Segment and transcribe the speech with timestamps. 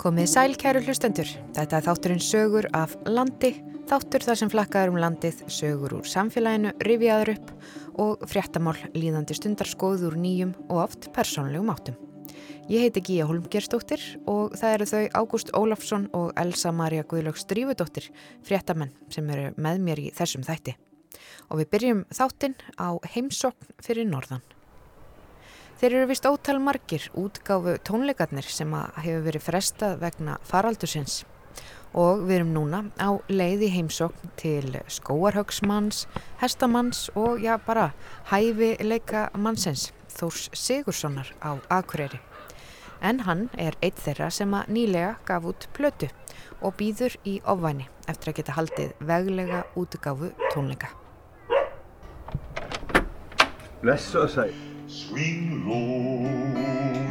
[0.00, 1.28] Komið sæl kæru hlustendur.
[1.52, 3.50] Þetta er þátturinn sögur af landi,
[3.84, 7.50] þáttur þar sem flakkaður um landið, sögur úr samfélaginu, rifjaður upp
[8.00, 11.98] og fréttamál líðandi stundar skoður nýjum og oft persónlegum áttum.
[12.72, 18.08] Ég heiti Gíja Holmgerstóttir og það eru þau Ágúst Ólafsson og Elsa Maria Guðlöks Drífudóttir,
[18.40, 20.78] fréttamenn sem eru með mér í þessum þætti.
[21.52, 24.40] Og við byrjum þáttinn á heimsokn fyrir norðan.
[25.80, 28.68] Þeir eru vist ótal margir útgáfu tónleikarnir sem
[29.00, 31.22] hefur verið frestað vegna faraldursins
[31.96, 36.02] og við erum núna á leiði heimsókn til skóarhauksmanns,
[36.42, 37.94] hestamanns og já bara
[38.28, 42.20] hæfileika mannsins Þórs Sigurssonar á Akureyri.
[43.00, 46.10] En hann er eitt þeirra sem að nýlega gaf út plötu
[46.60, 50.92] og býður í ofvæni eftir að geta haldið veglega útgáfu tónleika.
[53.80, 54.52] Bless og sæl.
[54.90, 56.26] Swing low,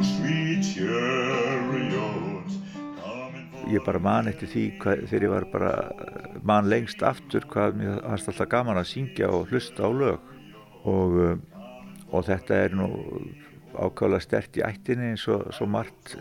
[0.04, 2.52] sweet chariot.
[3.72, 5.72] Ég bara man eftir því hvað, þegar ég var bara
[6.44, 10.20] man lengst aftur hvað mér varst alltaf gaman að syngja og hlusta á lög
[10.84, 11.42] og, um,
[12.12, 12.90] og þetta er nú
[13.80, 16.18] ákvæmlega stert í ættinni eins og svo margt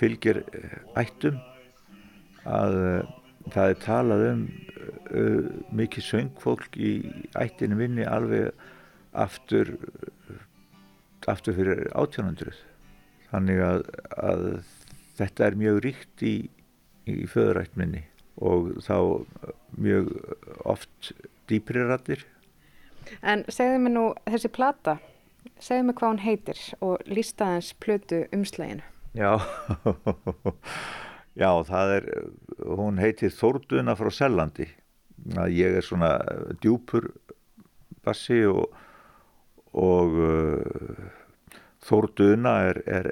[0.00, 1.36] fylgir eh, ættum
[2.48, 3.12] að uh,
[3.52, 6.94] það er talað um uh, mikið söngfólk í
[7.36, 8.56] ættinni minni alveg
[9.12, 9.76] aftur
[11.30, 12.56] aftur fyrir 1800
[13.30, 13.84] þannig að,
[14.16, 14.46] að
[15.20, 16.34] þetta er mjög ríkt í,
[17.08, 18.04] í föðurætt minni
[18.42, 18.96] og þá
[19.76, 20.12] mjög
[20.68, 21.12] oft
[21.50, 22.24] dýpri rættir
[23.20, 24.96] En segðu mér nú þessi plata,
[25.62, 28.82] segðu mér hvað hún heitir og lísta hans plötu umslæginu.
[29.14, 29.40] já
[31.42, 32.06] já það er
[32.64, 34.68] hún heitir Þórduna frá Sellandi.
[35.38, 36.16] Að ég er svona
[36.62, 37.12] djúpur
[38.02, 38.72] bassi og
[39.72, 41.10] og uh,
[41.82, 43.06] Þórduna er, er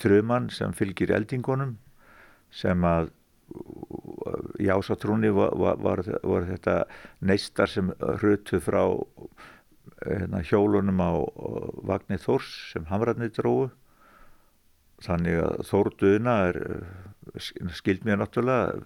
[0.00, 1.74] þrumann sem fylgir eldingunum
[2.54, 3.10] sem að
[4.58, 6.76] í ásatrúni var, var, var, þetta
[7.28, 8.82] neistar sem hrutu frá
[10.00, 11.12] hérna, hjólunum á
[11.86, 13.68] vagnir Þórs sem hamrarnir dróðu
[15.04, 16.60] þannig að Þórduna er
[17.76, 18.80] skild mér náttúrulega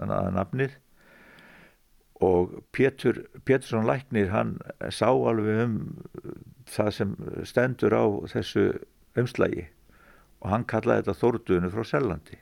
[0.00, 0.76] að nafnið
[2.20, 4.58] og Pétur Pétursson Læknir hann
[4.92, 5.76] sá alveg um
[6.68, 7.14] það sem
[7.48, 8.66] stendur á þessu
[9.18, 9.66] umslægi
[10.40, 12.38] og hann kallaði þetta Þórdunu frá Sellandi.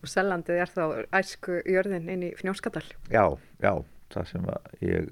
[0.00, 0.84] Og Sellandið er þá
[1.16, 2.84] æsku jörðin inn í Fnjóskadal.
[3.12, 3.24] já,
[3.60, 3.72] já,
[4.12, 5.08] það sem ég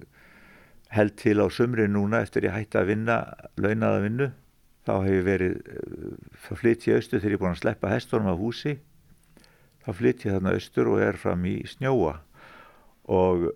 [0.89, 3.17] held til á sumri núna eftir ég hætti að vinna
[3.61, 4.29] launaða vinnu.
[4.89, 5.57] Þá hef ég verið
[6.47, 8.79] þá flytt ég austur þegar ég er búin að sleppa hestunum af húsi.
[9.85, 12.15] Þá flytt ég þarna austur og er fram í snjóa
[13.09, 13.49] og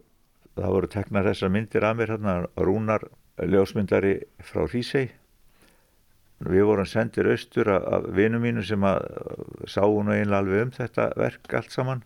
[0.57, 3.09] það voru teknar þessar myndir að mér hérna Rúnar
[3.41, 4.15] ljósmyndari
[4.45, 5.11] frá Hrísei
[6.43, 9.05] við vorum sendir austur af, vinum mínu sem að
[9.71, 12.03] sá hún einlega alveg um þetta verk allt saman.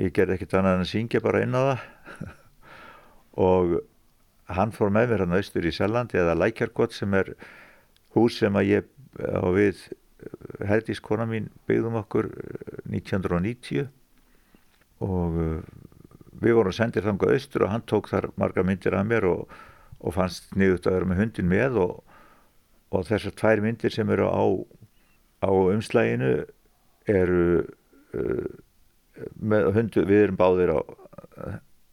[0.00, 1.84] Ég gerði ekkert annað en að syngja bara inn á það.
[3.48, 3.76] Og
[4.56, 7.34] hann fór með mér hann austur í Sellandi eða Lækjargott sem er
[8.16, 9.84] hús sem að ég á við
[10.64, 12.30] herdiskona mín byggðum okkur
[12.88, 13.88] 1990
[15.04, 15.58] og uh,
[16.44, 19.54] við vorum sendir þangað austur og hann tók þar marga myndir af mér og,
[20.00, 21.94] og fannst niðurt að vera með hundin með og,
[22.94, 24.44] og þessar tvær myndir sem eru á,
[25.44, 26.34] á umslæginu
[27.10, 27.46] eru
[28.14, 28.52] uh,
[29.38, 30.80] með hundu, við erum báðir á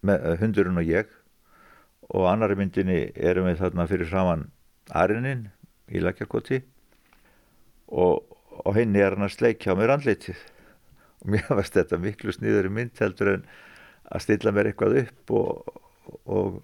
[0.05, 1.09] með, hundurinn og ég.
[2.11, 4.47] Og annari myndinni erum við þarna fyrir framann
[4.91, 5.47] Arinin
[5.91, 6.61] í Lækjarkoti.
[7.91, 8.23] Og,
[8.63, 10.39] og henni er hann að sleikja á mér andlitið.
[11.21, 13.45] Og mér varst þetta miklu sniður í mynd heldur en
[14.11, 15.75] að stilla mér eitthvað upp og,
[16.25, 16.57] og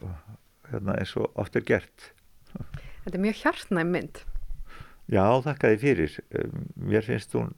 [0.71, 2.09] hérna, eins og oft er gert.
[3.03, 4.23] Þetta er mjög hjartnæm mynd.
[5.07, 6.17] Já, þakka því fyrir.
[6.75, 7.53] Mér finnst hún,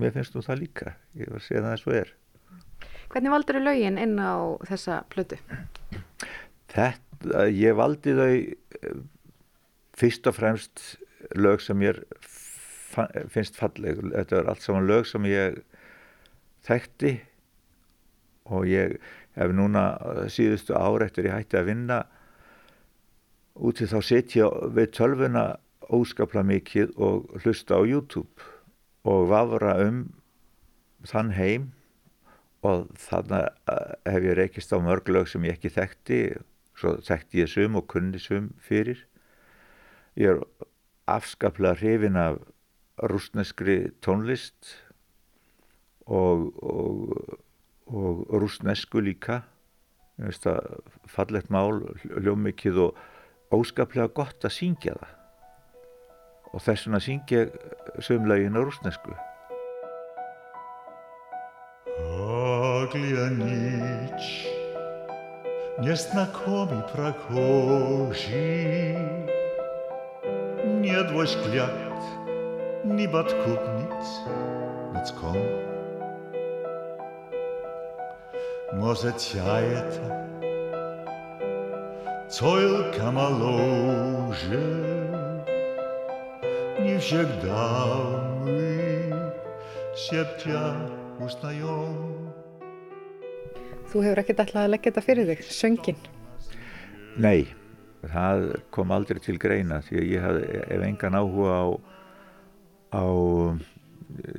[0.00, 0.94] mér finnst hún það líka.
[1.18, 2.14] Ég var að segja það eins og er.
[3.12, 4.34] Hvernig valdur þau lögin inn á
[4.66, 5.38] þessa plötu?
[6.72, 8.96] Þetta, ég valdi þau eh,
[9.96, 10.82] fyrst og fremst
[11.36, 12.00] lög sem ég
[13.32, 14.00] finnst falleg.
[14.14, 15.60] Þetta er allt saman lög sem ég
[16.66, 17.18] þekkti
[18.56, 18.96] og ég
[19.36, 19.86] hef núna
[20.32, 22.00] síðustu ár eftir ég hætti að vinna
[23.56, 25.46] úti þá setja við tölvuna
[25.92, 28.50] óskapla mikið og hlusta á YouTube
[29.06, 30.06] og vafra um
[31.06, 31.70] þann heim
[32.66, 33.46] og þannig
[34.08, 36.20] hef ég reykist á mörg lög sem ég ekki þekkti
[36.76, 38.98] svo þekkti ég sum og kunni sum fyrir.
[40.16, 40.42] Ég er
[41.08, 42.40] afskaplega hrifin af
[42.96, 44.74] rúsneskri tónlist
[46.06, 47.38] og, og,
[47.86, 49.42] og rúsnesku líka.
[51.12, 52.96] Fallegt mál hljómikið og
[53.52, 55.14] óskaplega gott að syngja það.
[56.54, 57.40] Og þess vegna syngja
[58.00, 59.12] sömlegin á rúsnesku
[62.86, 64.46] zaglianić.
[65.80, 68.96] Nieznakomi prachorzy,
[70.80, 72.00] nie dłoś kliat,
[72.84, 74.06] ni bad kupnic,
[78.72, 80.26] Może ciajeta,
[82.28, 84.62] coilka malože,
[86.82, 88.74] nie wsiegdamy,
[89.94, 90.74] siebcia
[91.22, 91.94] ustają.
[93.86, 96.02] Þú hefur ekkert ætlað að leggja þetta fyrir þig, söngin.
[97.22, 97.46] Nei,
[98.02, 101.66] það kom aldrei til greina því að ég hef engan áhuga á,
[102.98, 103.06] á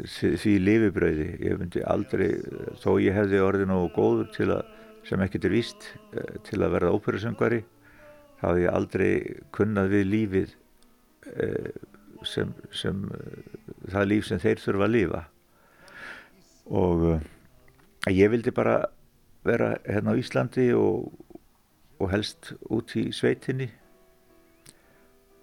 [0.07, 1.27] því lifibrauði.
[1.43, 2.29] Ég myndi aldrei,
[2.81, 4.69] þó ég hefði orðið nógu góður til að,
[5.07, 7.61] sem ekkert er víst, eh, til að verða óperusöngvari,
[8.39, 9.11] þá hefði ég aldrei
[9.55, 10.53] kunnað við lífið
[11.33, 11.71] eh,
[12.27, 13.57] sem, sem eh,
[13.91, 15.23] það líf sem þeir þurfa að lifa.
[16.67, 17.07] Og
[18.11, 18.81] ég vildi bara
[19.47, 21.07] vera hérna á Íslandi og,
[22.03, 23.69] og helst út í sveitinni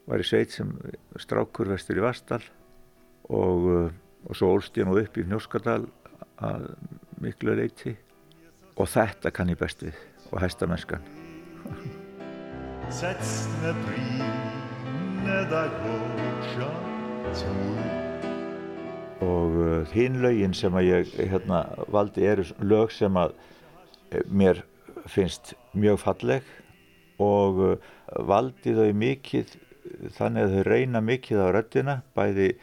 [0.04, 0.72] var í sveit sem
[1.20, 2.42] strákur vestur í Vastal
[3.32, 3.90] og,
[4.28, 5.82] og svo ólst ég nú upp í Fnjóskadal
[6.44, 6.70] að
[7.22, 7.94] miklu leiti
[8.74, 9.98] og þetta kann ég best við
[10.30, 11.04] og hæsta mennskan
[12.92, 16.68] Cecne brýne da góðsja
[17.34, 18.04] tvúr.
[19.24, 23.34] og uh, hinn lögin sem að ég hérna, valdi eru lög sem að
[24.10, 24.62] eh, mér
[25.10, 26.46] finnst mjög falleg.
[27.22, 27.90] Og uh,
[28.28, 29.54] valdi þau mikið
[30.16, 32.54] þannig að þau reyna mikið á röddina bæði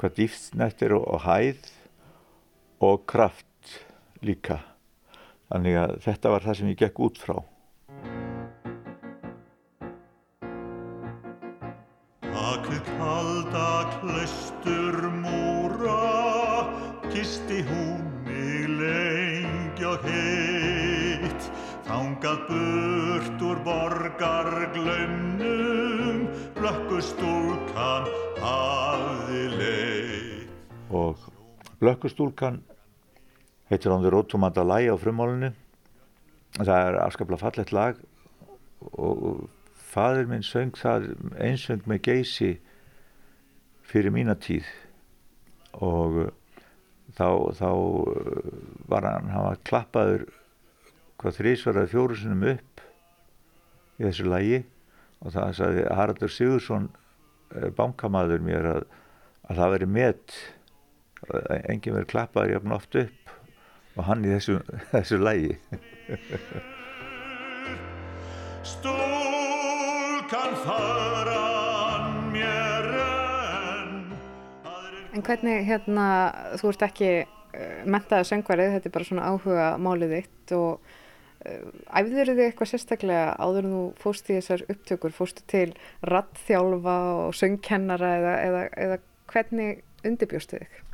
[0.00, 1.68] hvað dýftsnettir og, og hæð
[2.86, 3.76] og kraft
[4.24, 4.60] líka
[5.50, 7.38] þannig að þetta var það sem ég gekk út frá
[12.56, 16.66] Taku kalda klaustur múra,
[17.12, 21.50] kisti hún mig lengi og heitt.
[21.86, 26.26] Þangað burt úr borgar glaumnum,
[26.56, 27.35] blökkustúlkan
[31.86, 32.64] Blökkustúlkan
[33.70, 35.52] heitir hann því Rótumanda Lægi á frummálinu.
[36.56, 38.00] Það er afskaplega fallegt lag
[38.98, 39.44] og
[39.92, 42.48] fadir minn söng það einsöng með geysi
[43.86, 44.66] fyrir mína tíð.
[45.78, 46.32] Og uh,
[47.14, 48.50] þá, þá uh,
[48.90, 50.26] var hann, hann var klappaður
[51.22, 52.84] hvað þrísvaraði fjóru sinum upp
[54.00, 54.64] í þessu lagi.
[55.22, 56.90] Og það sagði Haraldur Sigursson
[57.54, 58.84] eh, bankamaður mér að,
[59.46, 60.40] að það veri met
[61.66, 63.34] enginn verið klappaður jafn oft upp
[63.96, 64.60] og hann í þessu,
[64.94, 65.56] þessu lagi
[68.66, 73.92] Stúlkan faran mér enn.
[75.14, 76.06] En hvernig, hérna,
[76.58, 81.68] þú ert ekki uh, mentaði söngvarið, þetta er bara svona áhuga málið þitt og uh,
[82.02, 85.68] æfður þið eitthvað sérstaklega áður en þú fóst í þessar upptökur, fóstu til
[86.10, 90.85] rattþjálfa og söngkennara eða, eða, eða hvernig undirbjóstu þig?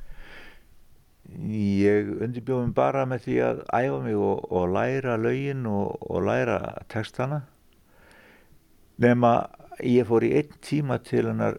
[1.52, 6.58] Ég undirbjóðum bara með því að æfa mig og, og læra lögin og, og læra
[6.92, 7.42] textana.
[9.02, 9.32] Nema
[9.82, 11.58] ég fór í einn tíma til hennar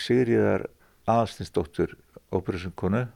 [0.00, 0.66] Sigriðar
[1.10, 1.96] Aðalstinsdóttur
[2.32, 3.06] óperusöngkonu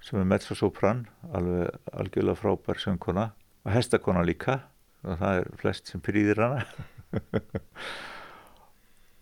[0.00, 1.04] sem er mezzosopran
[1.36, 3.30] alveg algjörlega frábær söngkona
[3.66, 4.62] og hestakona líka
[5.04, 6.64] og það er flest sem prýðir hana.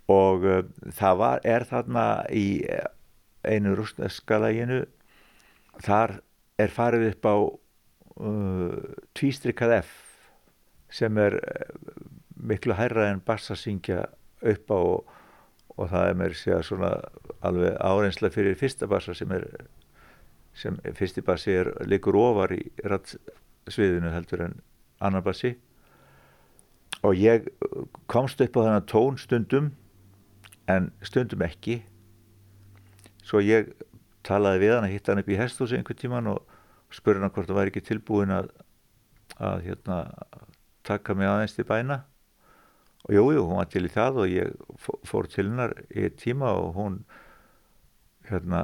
[0.09, 0.63] Og uh,
[0.97, 2.65] það var, er þarna í
[3.45, 4.83] einu rústneska læginu
[5.85, 6.19] þar
[6.59, 8.77] er farið upp á uh,
[9.19, 9.95] tvístrykað F
[10.93, 11.73] sem er uh,
[12.39, 14.05] miklu hærra en bassasingja
[14.43, 15.15] upp á og,
[15.77, 16.93] og það er mér segja svona
[17.47, 19.47] alveg árensla fyrir fyrsta bassa sem er
[20.59, 24.57] sem fyrsti bassi er líkur ofar í rattsviðinu heldur en
[24.99, 25.53] annar bassi
[27.07, 27.47] og ég
[28.11, 29.71] komst upp á þennan tón stundum
[30.69, 31.83] en stundum ekki.
[33.25, 33.71] Svo ég
[34.29, 36.55] talaði við hann að hitta hann upp í hesthúsi einhvern tíman og
[36.95, 38.51] spurði hann hvort það væri ekki tilbúin að,
[39.41, 39.99] að hérna,
[40.89, 42.03] taka mig aðeins til bæna
[43.09, 44.55] og jújú, jú, hún var til í það og ég
[44.85, 46.97] fó- fór til hennar í tíma og hún
[48.29, 48.63] hérna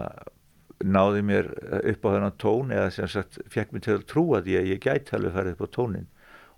[0.85, 1.47] náði mér
[1.93, 4.83] upp á þennan tón eða sem sagt fekk mér til að trúa því að ég
[4.85, 6.09] gæti alveg farið upp á tónin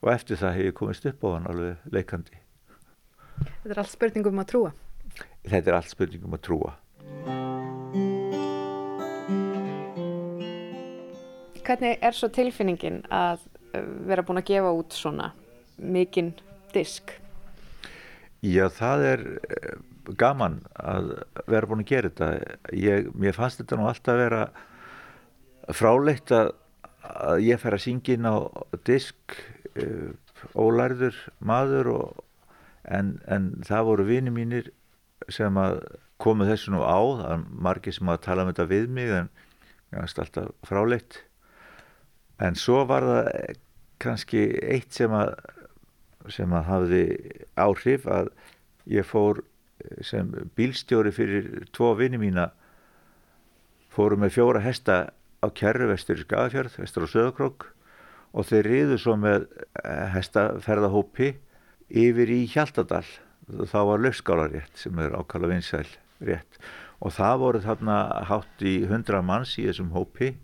[0.03, 2.41] og eftir það hef ég komist upp á hann alveg leikandi.
[3.63, 4.73] Þetta er allt spurningum að trúa.
[5.47, 6.75] Þetta er allt spurningum að trúa.
[11.67, 13.41] Hvernig er svo tilfinningin að
[13.75, 15.33] uh, vera búin að gefa út svona
[15.83, 16.31] mikinn
[16.71, 17.11] disk?
[18.45, 19.73] Já, það er eh,
[20.21, 21.09] gaman að
[21.51, 22.29] vera búin að gera þetta.
[22.77, 24.45] Ég, mér fannst þetta nú alltaf vera
[25.75, 26.53] fráleitt að,
[27.03, 28.37] að ég fær að syngja inn á
[28.87, 29.35] disk
[29.75, 30.15] uh,
[30.55, 32.25] ólærður maður og,
[32.87, 34.71] en, en það voru vini mínir
[35.33, 35.81] sem að
[36.23, 39.33] komu þessu nú á það er margir sem að tala um þetta við mig en
[39.91, 41.25] það er alltaf fráleitt
[42.43, 43.31] en svo var það
[44.03, 45.35] kannski eitt sem að
[46.33, 47.03] sem að hafði
[47.55, 48.31] áhrif að
[48.91, 49.43] ég fór
[50.05, 52.49] sem bílstjóri fyrir tvo vini mína
[53.93, 54.97] fóru með fjóra hesta
[55.41, 57.69] á kjerru vestur í Skagafjörð, vestur á Söðakrók
[58.37, 59.47] og þeir riðu svo með
[59.83, 61.37] eh, hestaferðahópi
[61.89, 63.07] yfir í Hjaltadal.
[63.47, 65.87] Þá var löfskálarétt sem er ákala vinsæl
[66.19, 66.59] rétt.
[66.99, 70.35] Og það voru þarna hátt í hundra manns í þessum hópi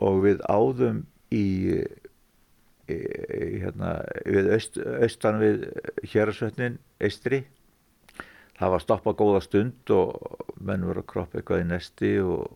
[0.00, 1.44] og við áðum í,
[2.88, 2.98] í,
[3.62, 5.66] hérna, við öst, austan við
[6.12, 7.44] hérasvötnin Eistri
[8.60, 10.18] það var stoppa góða stund og
[10.60, 12.50] menn voru að kroppa eitthvað í nesti og,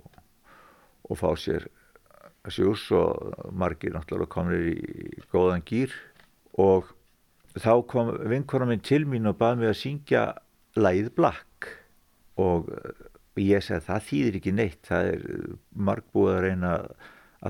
[1.08, 1.68] og fá sér
[2.52, 5.94] sjús og margir náttúrulega komir í góðan gýr
[6.60, 6.90] og
[7.56, 10.24] þá kom vinkona minn til mín og baði mig að syngja
[10.76, 11.70] læð blakk
[12.40, 12.68] og
[13.40, 15.24] ég að það þýðir ekki neitt það er
[15.72, 16.88] margbúið að reyna að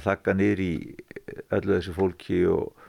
[0.02, 0.72] þakka niður í
[1.54, 2.84] öllu þessu fólki og,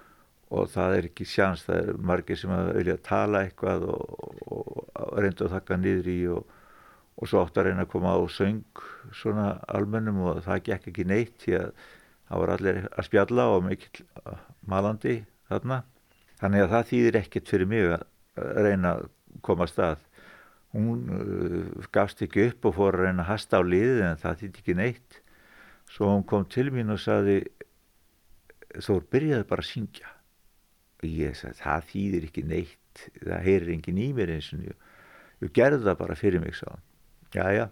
[0.49, 5.19] og það er ekki sjans, það er margir sem að vilja tala eitthvað og, og
[5.19, 6.55] reynda að þakka niður í og,
[7.15, 8.85] og svo átt að reyna að koma á söng
[9.15, 11.69] svona almennum og það gekk ekki neitt því að
[12.25, 14.05] það var allir að spjalla og mikill
[14.65, 15.19] malandi
[15.49, 15.83] þarna.
[16.41, 18.05] Þannig að það þýðir ekkert fyrir mig að
[18.65, 19.05] reyna að
[19.45, 20.01] koma að stað.
[20.75, 24.41] Hún uh, gafst ekki upp og fór að reyna að hasta á liðið en það
[24.41, 25.19] þýtti ekki neitt.
[25.95, 27.39] Svo hún kom til mín og saði
[28.83, 30.11] þú byrjaði bara að syngja.
[30.99, 34.77] Og ég sagði það þýðir ekki neitt, það heyrir engin í mér eins og ég,
[35.45, 36.67] ég gerði það bara fyrir mig sá.
[37.35, 37.65] Já, já,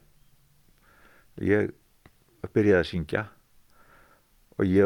[1.44, 1.74] ég
[2.54, 3.26] byrjaði að syngja
[4.54, 4.86] og ég,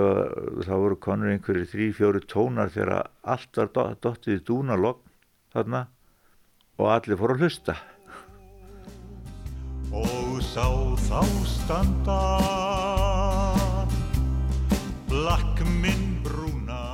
[0.63, 5.03] það voru konur einhverju þrý, fjóru tónar þegar allt var dottið í dúnalogg
[5.53, 5.83] þarna
[6.77, 7.77] og allir fór að hlusta
[9.97, 10.67] og sá
[11.07, 12.66] þá standa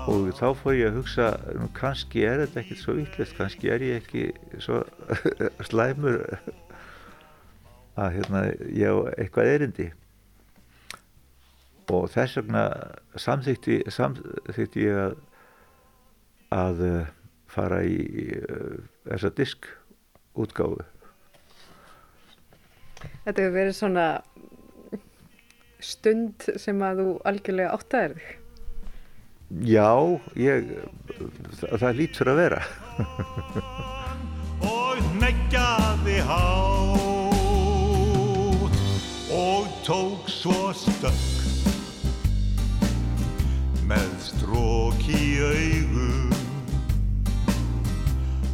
[0.04, 3.84] og þá fór ég að hugsa nú, kannski er þetta ekkert svo vittlist kannski er
[3.86, 4.24] ég ekki
[4.64, 4.82] svo
[5.70, 6.22] slæmur
[7.96, 8.42] að hérna,
[8.74, 9.90] ég á eitthvað erindi
[11.94, 12.64] og þess vegna
[13.20, 15.16] samþýtti, samþýtti ég að,
[16.56, 17.00] að uh,
[17.52, 17.98] fara í
[18.40, 18.78] uh,
[19.10, 20.86] þessa diskútgáfu.
[23.26, 24.08] Þetta hefur verið svona
[25.84, 28.43] stund sem að þú algjörlega áttaðir þig.
[29.62, 30.66] Já, ég,
[31.60, 32.62] það, það lítur að vera.
[34.66, 36.42] og negjaði há
[39.34, 41.30] og tók svo stökk
[43.86, 46.34] með strók í augum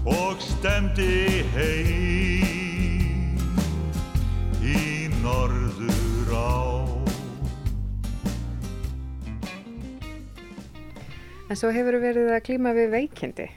[0.10, 3.39] og stemdi heim
[4.60, 4.99] í
[11.50, 13.48] En svo hefur verið að klíma við veikindi.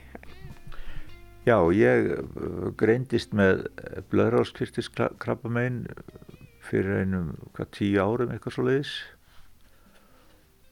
[1.44, 3.66] Já, ég uh, greindist með
[4.12, 5.82] blöðráskvistiskrabbamein
[6.62, 8.92] fyrir einum hvað tíu árum eitthvað svo leiðis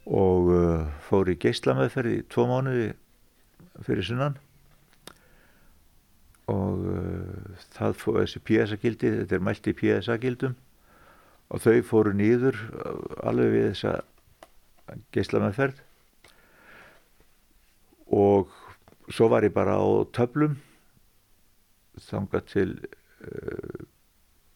[0.07, 2.87] og uh, fór í geyslameðferð í tvo mánuði
[3.85, 4.39] fyrir sunnan.
[6.49, 10.57] Og uh, það fór þessi PSA-gildi, þetta er mælt í PSA-gildum
[11.51, 12.97] og þau fóru nýður uh,
[13.29, 13.99] alveg við þessa
[15.13, 15.85] geyslameðferð
[18.11, 18.51] og
[19.11, 20.59] svo var ég bara á töflum
[22.01, 22.71] þangað til
[23.27, 23.81] uh,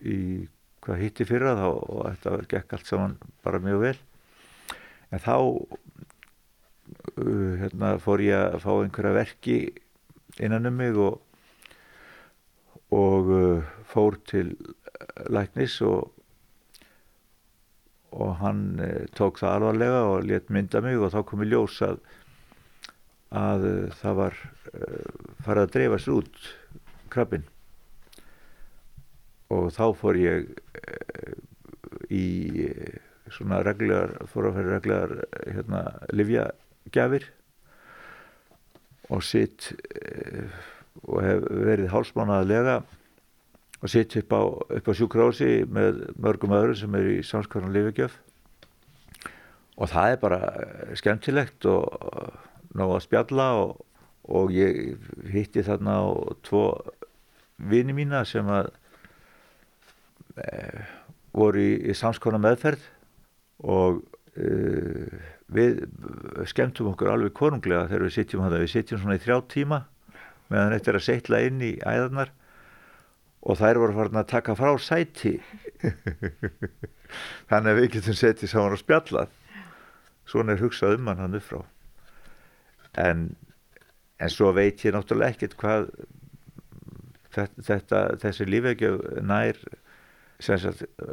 [0.05, 0.49] í
[0.85, 3.99] hvað hitti fyrra þá og þetta gekk allt saman bara mjög vel.
[5.13, 5.47] En þá uh,
[7.61, 9.57] hérna, fór ég að fá einhverja verki
[10.43, 11.15] innan um mig og,
[12.95, 14.49] og uh, fór til
[15.31, 16.01] læknis og,
[18.15, 18.61] og hann
[19.19, 21.97] tók það alvarlega og let mynda mig og þá kom ég ljós að,
[23.35, 25.09] að uh, það var uh,
[25.47, 26.47] farið að dreifast út
[27.13, 27.47] krabbin
[29.55, 31.35] og þá fór ég uh,
[32.13, 32.27] í
[33.33, 35.15] svona reglulegar, fór að fyrir reglulegar
[35.49, 35.81] hérna,
[36.13, 37.27] livjagjafir
[39.13, 40.53] og sitt eh,
[41.05, 42.79] og hef verið hálsmánaðlega
[43.81, 44.43] og sitt upp á,
[44.81, 48.17] á sjúkrási með mörgum öðrum sem er í samskvæðan livjagjöf
[49.75, 50.41] og það er bara
[50.97, 51.85] skemmtilegt og
[52.75, 53.85] ná að spjalla og,
[54.31, 54.99] og ég
[55.33, 56.07] hitti þarna á
[56.47, 56.65] tvo
[57.71, 58.73] vini mína sem að
[60.43, 60.51] e,
[61.35, 62.89] voru í, í samskvæðan meðferð
[63.65, 64.01] og
[64.35, 65.19] uh,
[65.55, 65.85] við
[66.51, 69.79] skemmtum okkur alveg konunglega þegar við sitjum hann við sitjum svona í þrjá tíma
[70.51, 72.33] meðan þetta er að setla inn í æðarnar
[73.45, 75.35] og þær voru farin að taka frá sæti.
[77.51, 79.35] Þannig að við getum setið saman og spjallað.
[80.25, 81.61] Svona er hugsað um hann hann upp frá
[83.01, 83.31] en,
[84.21, 85.89] en svo veit ég náttúrulega ekkert hvað
[87.35, 89.59] þetta, þessi lífegjöf nær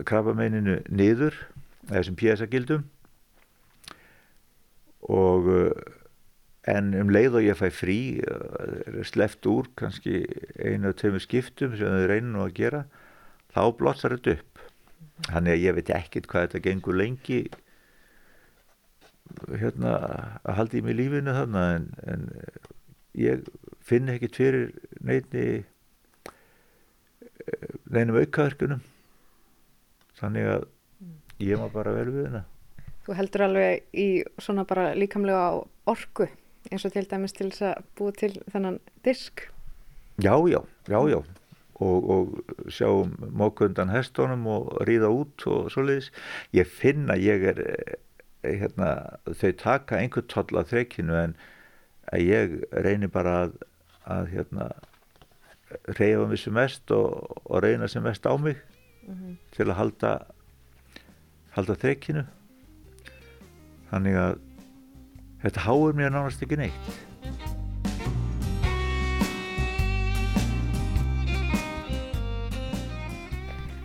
[0.06, 1.38] krabameininu niður
[1.90, 2.86] þessum pjæsagildum
[5.10, 5.50] og
[6.70, 8.00] en um leið og ég fæ frí
[9.08, 10.24] sleft úr kannski
[10.62, 12.84] einu og töfum skiptum sem þau reynir nú að gera
[13.52, 14.62] þá blossar þetta upp.
[15.28, 17.42] Þannig að ég veit ekkert hvað þetta gengur lengi
[19.52, 19.96] hérna
[20.44, 22.28] að halda í mig lífinu þannig en, en
[23.18, 23.52] ég
[23.86, 24.72] finn ekkert fyrir
[25.02, 25.46] neitni
[27.92, 28.82] neinum aukaverkunum.
[30.22, 30.68] Þannig að
[31.42, 32.50] ég má bara vel við hennar
[33.02, 34.08] Þú heldur alveg í
[34.38, 36.28] svona bara líkamlega orku
[36.70, 39.48] eins og til dæmis til þess að búa til þennan disk.
[40.22, 41.20] Já, já, já, já.
[41.82, 46.12] Og, og sjáum mókundan hestónum og ríða út og svoleiðis.
[46.54, 47.62] Ég finn að ég er
[48.44, 48.92] hérna,
[49.26, 51.36] þau taka einhvern toll að þreikinu en
[52.18, 53.58] ég reynir bara að,
[54.06, 54.70] að hérna
[55.98, 58.58] reyfa mér sem mest og, og reyna sem mest á mig
[59.08, 59.36] mm -hmm.
[59.56, 60.14] til að halda
[61.52, 62.26] halda þreikinu
[63.92, 64.36] þannig að
[65.44, 67.11] þetta háur mér nánast ekki neitt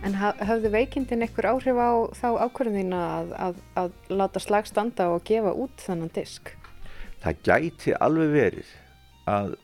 [0.07, 5.25] En hafði veikindin einhver áhrif á þá ákvörðina að, að, að láta slag standa og
[5.27, 6.53] gefa út þannan disk?
[7.25, 8.69] Það gæti alveg verið
[9.27, 9.57] að,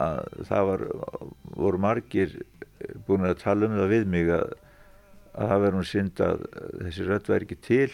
[0.00, 0.84] að það var,
[1.58, 2.32] voru margir
[3.04, 4.54] búin að tala um það við mig að
[5.34, 6.46] það verður nú synd að
[6.78, 7.90] þessi rödd væri ekki til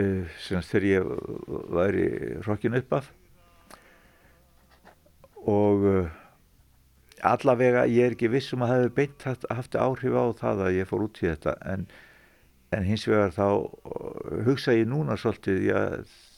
[0.00, 1.12] uh, sem þegar ég
[1.76, 2.06] væri
[2.46, 3.12] rokkin upp af
[5.50, 6.19] og uh,
[7.26, 10.88] allavega ég er ekki vissum að það hefur beint haft, áhrif á það að ég
[10.88, 11.86] fór út í þetta en,
[12.76, 13.46] en hins vegar þá
[14.46, 15.80] hugsa ég núna svolítið já,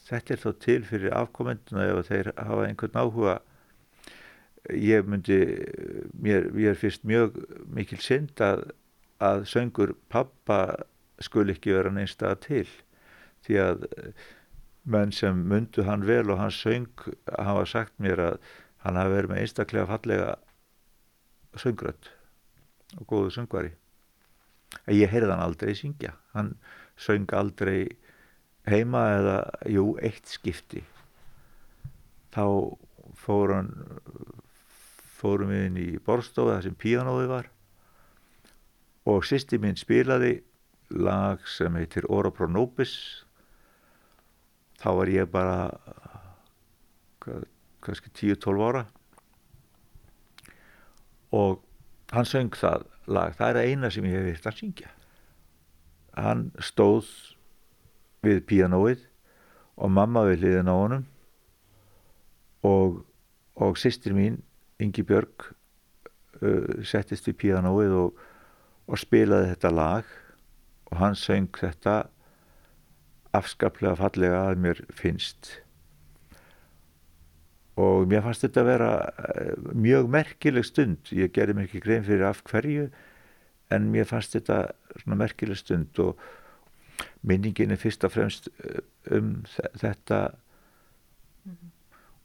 [0.09, 3.35] þetta er þá til fyrir afkomenduna ef þeir hafa einhvern áhuga.
[4.71, 5.39] Ég myndi
[6.23, 8.69] mér, mér finnst mjög mikil synd að,
[9.19, 10.61] að söngur pappa
[11.23, 12.69] skul ekki vera neinstað til
[13.43, 13.83] því að
[14.83, 16.87] menn sem myndu hann vel og hans söng
[17.27, 18.49] hafa sagt mér að
[18.83, 20.31] hann hafi verið með einstaklega fallega
[21.59, 22.09] söngrödd
[22.99, 23.73] og góðu söngvari.
[24.87, 26.15] En ég heyrði hann aldrei syngja.
[26.33, 26.55] Hann
[26.99, 27.97] söng aldrei
[28.69, 29.37] heima eða,
[29.69, 30.83] jú, eitt skipti.
[32.33, 32.45] Þá
[33.19, 33.73] fór hann
[35.19, 37.49] fórum við inn í borstofu þar sem píanóði var.
[39.07, 40.37] Og sýsti minn spilaði
[40.93, 42.95] lag sem heitir Ora Pro Nobis.
[44.81, 45.69] Þá var ég bara
[47.83, 48.83] kannski 10-12 ára
[51.33, 51.63] og
[52.13, 54.91] hann söng það lag, það er eina sem ég hef vilt að syngja.
[56.13, 57.09] Hann stóð
[58.23, 59.07] við píanóið
[59.81, 61.07] og mamma við hliðin á honum
[62.63, 63.01] og,
[63.57, 64.39] og sýstir mín
[64.83, 65.49] Ingi Björg
[66.43, 68.21] uh, settist við píanóið og,
[68.87, 70.07] og spilaði þetta lag.
[70.93, 72.03] Og hann söng þetta
[73.33, 75.55] afskaplega fallega að mér finnst
[77.79, 78.91] og mér fannst þetta að vera
[79.33, 82.89] eh, mjög merkileg stund ég gerði mér ekki grein fyrir af hverju
[83.73, 84.59] en mér fannst þetta
[84.99, 86.21] svona merkileg stund og
[87.25, 88.83] minningin er fyrst og fremst eh,
[89.17, 89.43] um
[89.81, 90.19] þetta
[91.45, 91.71] mm -hmm.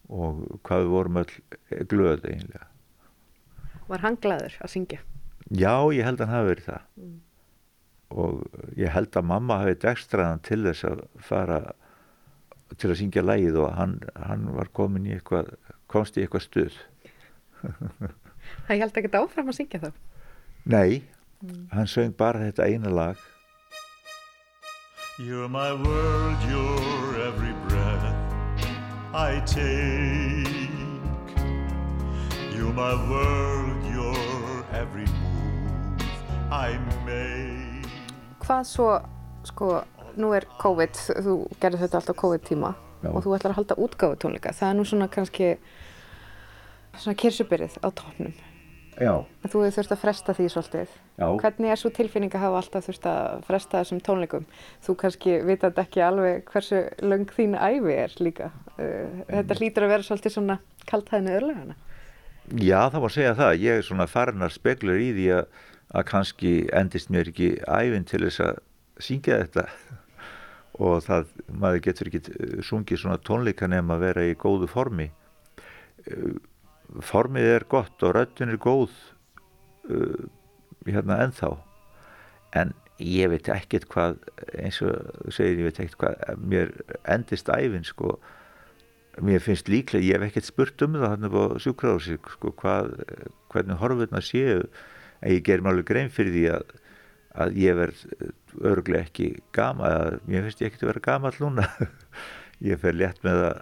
[0.09, 2.67] og hvað við vorum öll glöð eiginlega
[3.89, 4.99] Var hann gladur að syngja?
[5.51, 7.21] Já, ég held að hann hafi verið það mm.
[8.11, 11.73] og ég held að mamma hafi degstraðan til þess að fara
[12.77, 13.97] til að syngja lægið og hann,
[14.29, 15.55] hann var komin í eitthvað
[15.89, 16.77] komst í eitthvað stuð
[18.69, 19.91] Það held ekki áfram að syngja þá?
[20.69, 21.03] Nei,
[21.45, 21.65] mm.
[21.73, 23.21] hann söng bara þetta eina lag
[25.19, 28.05] You're my world, you're every breath
[29.15, 30.71] I take
[32.55, 36.05] You're my world, you're every move
[36.53, 37.89] I make
[38.45, 38.93] Hvað svo,
[39.49, 39.83] sko
[40.17, 43.11] nú er COVID, þú gerði þetta alltaf COVID tíma Já.
[43.13, 44.55] og þú ætlar að halda útgáðu tónleika.
[44.57, 45.51] Það er nú svona kannski
[46.99, 48.33] svona kirsubyrið á tónum.
[48.99, 49.13] Já.
[49.15, 50.95] En þú hefur þurft að fresta því svolítið.
[51.19, 51.27] Já.
[51.39, 54.47] Hvernig er svo tilfinning að hafa alltaf þurft að fresta þessum tónleikum?
[54.83, 58.51] Þú kannski vitað ekki alveg hversu löng þín æfi er líka.
[58.75, 60.59] Uh, þetta hlýtur að vera svolítið svona
[60.91, 61.79] kaltæðinu örlegana.
[62.57, 63.53] Já, það var að segja það.
[63.63, 65.63] Ég er svona farnar speglur í því að,
[65.95, 68.63] að kannski endist mér ekki æfin til þess að
[69.03, 69.69] syngja þetta.
[70.85, 75.09] Og það, maður getur ekki eh, sungið svona tónleika nefn að vera í góðu formi.
[76.07, 76.37] Eh,
[77.05, 78.93] formið er gott og röttin er góð
[79.93, 80.29] uh,
[80.87, 81.51] hérna ennþá.
[82.57, 84.19] En ég veit ekkert hvað
[84.57, 86.73] eins og segir ég veit ekkert hvað mér
[87.05, 88.17] endist æfin sko.
[89.19, 92.93] Mér finnst líklega, ég hef ekkert spurt um það hann er búin sjúkráðs sko, hvað,
[93.53, 94.63] hvernig horfurna séu.
[95.19, 96.77] En ég ger mér alveg grein fyrir því að,
[97.39, 98.05] að ég verð
[98.67, 99.91] örglega ekki gama,
[100.27, 101.67] mér finnst ég ekkert að vera gamal núna.
[102.69, 103.59] Ég fer létt með að,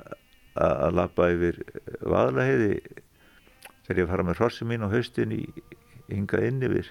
[0.64, 1.58] að lappa yfir
[2.00, 2.70] vaðlaheiði
[3.84, 5.42] þegar ég fara með hrossi mín á haustin í
[6.08, 6.88] hingað inn yfir.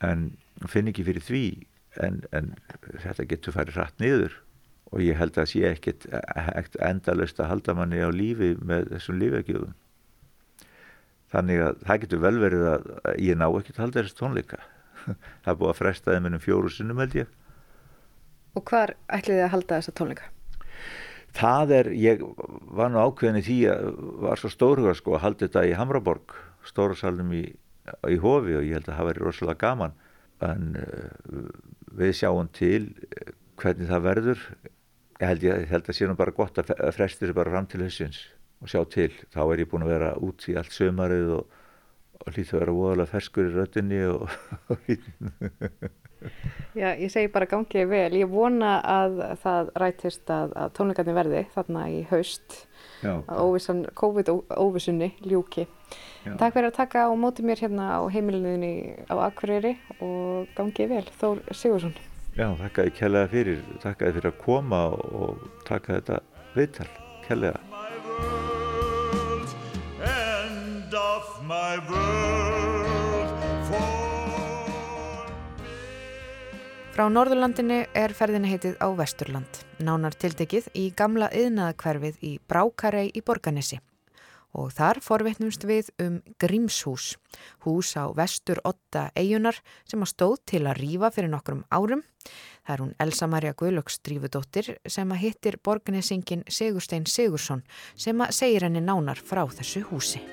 [0.00, 0.22] En
[0.64, 1.42] finn ekki fyrir því
[2.00, 2.54] en, en
[3.02, 4.38] þetta getur farið hratt niður.
[4.94, 6.06] Og ég held að sé ekkert
[6.80, 9.76] endalust að halda manni á lífi með þessum lífegjöfum
[11.34, 12.84] þannig að það getur vel verið að
[13.18, 14.60] ég ná ekkert að halda þessu tónleika
[15.42, 17.36] það er búið að fresta þeim ennum fjóru sinnum held ég.
[18.56, 20.30] Og hvar ætlið þið að halda þessa tónleika?
[21.36, 22.22] Það er, ég
[22.78, 23.88] var nú ákveðin í því að
[24.24, 27.42] var svo stórhuga sko að halda þetta í Hamraborg, stóra salnum í,
[28.08, 29.98] í Hofi og ég held að það væri rosalega gaman.
[30.46, 31.50] En uh,
[31.96, 32.86] við sjáum til
[33.60, 34.46] hvernig það verður.
[35.20, 37.84] Ég held, ég held að sé nú bara gott að fresti þessu bara fram til
[37.84, 38.22] hausins
[38.64, 39.10] og sjá til.
[39.32, 41.55] Þá er ég búin að vera út í allt sömarið og,
[42.22, 44.26] og hlýtt að vera voðalega ferskur í röttinni og,
[46.76, 48.16] Já, ég segi bara gangið vel.
[48.20, 52.58] Ég vona að það rætist að, að tónleikarnir verði þarna í haust
[53.04, 53.12] Já.
[53.20, 55.66] að óvissan, COVID-óvissunni ljúki.
[56.26, 56.34] Já.
[56.40, 61.06] Takk fyrir að taka á móti mér hérna á heimilinni á Akureyri og gangið vel.
[61.20, 61.96] Þór Sigursson.
[62.36, 63.64] Já, þakka ég kærlega fyrir.
[63.84, 66.22] Þakka ég fyrir að koma og taka þetta
[66.56, 66.92] viðtal.
[71.36, 72.96] Kærlega.
[76.96, 83.20] Frá Norðurlandinu er ferðinni heitið á Vesturland, nánar tiltekið í gamla yðnaðakverfið í Brákarei í
[83.20, 83.82] Borganesi.
[84.56, 87.10] Og þar forvittnumst við um Grímshús,
[87.66, 92.00] hús á vestur 8 eigunar sem að stóð til að rýfa fyrir nokkrum árum.
[92.64, 98.32] Það er hún Elsa Maria Guðlöks drífudóttir sem að hittir borganesingin Sigurstein Sigursson sem að
[98.40, 100.24] segir henni nánar frá þessu húsi.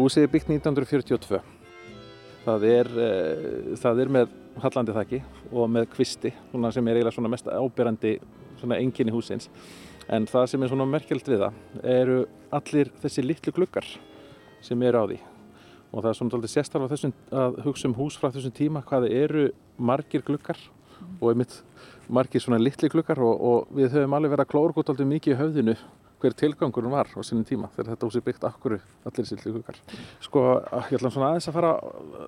[0.00, 1.38] Húsið er byggt 1942.
[2.46, 4.30] Það er, uh, það er með
[4.62, 5.18] hallandi þakki
[5.52, 8.14] og með kvisti sem er eiginlega svona mest ábyrrandi
[8.78, 9.50] enginni húsins
[10.08, 12.16] en það sem er svona merkjöld við það eru
[12.56, 13.90] allir þessi litlu glukkar
[14.64, 15.20] sem eru á því.
[15.92, 17.12] Og það er svona svolítið sérstarfa
[17.44, 20.60] að hugsa um hús frá þessum tíma hvað eru margir glukkar
[21.20, 21.60] og einmitt
[22.08, 25.36] margir svona litli glukkar og, og við höfum alveg verið að klóra gott alltaf mikið
[25.36, 25.76] í höfðinu
[26.20, 28.76] hver tilgangurinn var á sínum tíma þegar þetta húsi byggt akkur
[29.08, 29.78] allir sildi húkar.
[30.20, 30.42] Sko,
[30.90, 31.72] ég ætla svona aðeins að fara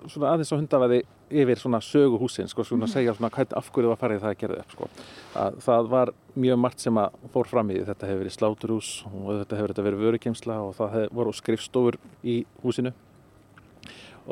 [0.08, 1.00] svona aðeins á hundavæði
[1.42, 2.94] yfir svona sögu húsin, sko, svona að mhm.
[2.96, 4.90] segja svona hvernig afhverju var farið það að gera upp, sko.
[5.42, 6.14] Að það var
[6.46, 7.86] mjög margt sem að fór fram í því.
[7.90, 12.00] Þetta hefur verið sláturhús og þetta hefur þetta verið vörukemsla og það hef, voru skrifstofur
[12.24, 12.94] í húsinu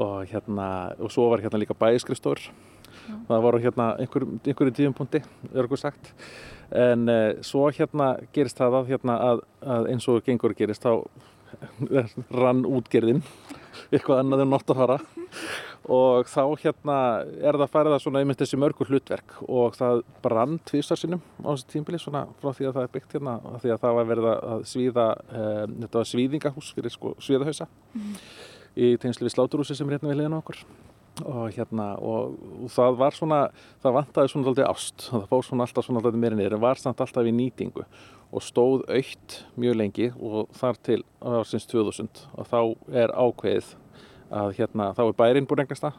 [0.01, 0.67] og hérna,
[1.03, 2.51] og svo var hérna líka bæskrifstofur.
[3.29, 5.23] Það voru hérna einhver tíum punkti,
[5.55, 6.13] örgur sagt.
[6.71, 9.45] En uh, svo hérna gerist það að, hérna, að,
[9.77, 11.03] að eins og gengur gerist þá
[12.43, 13.25] rann útgerðin
[13.91, 14.99] eitthvað annað en nótt að fara
[15.91, 16.97] og þá hérna
[17.41, 21.71] er það farið að svona einmitt þessi mörgur hlutverk og það brann tvísarsinnum á þessu
[21.73, 24.65] tímbili svona frá því að það er byggt hérna því að það var verið að
[24.71, 28.15] svíða eh, þetta var svíðingahús fyrir sko svíðahausa mm.
[28.77, 30.63] í tegnslu við sláturhúsi sem er hérna við hliðinu okkur
[31.25, 33.41] og hérna og, og það var svona
[33.83, 35.07] það vantaði svona alltaf ást.
[35.11, 36.57] Það fór svona alltaf svona alltaf meira niður.
[36.57, 37.85] En var samt alltaf í nýtingu.
[38.31, 42.61] Og stóð aukt mjög lengi og þar til ársins 2000 og þá
[43.03, 43.75] er ákveðið
[44.31, 45.99] að hérna þá er bærin búin engast að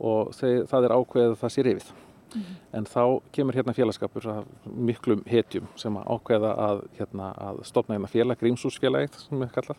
[0.00, 1.94] og þeir, það er ákveðið að það sé rifið.
[2.26, 2.54] Mm -hmm.
[2.72, 8.08] en þá kemur hérna félagskapur miklum hetjum sem að ákveða að, hérna, að stopna hérna
[8.08, 9.76] félag, Grímsúsfélagið sem er kallað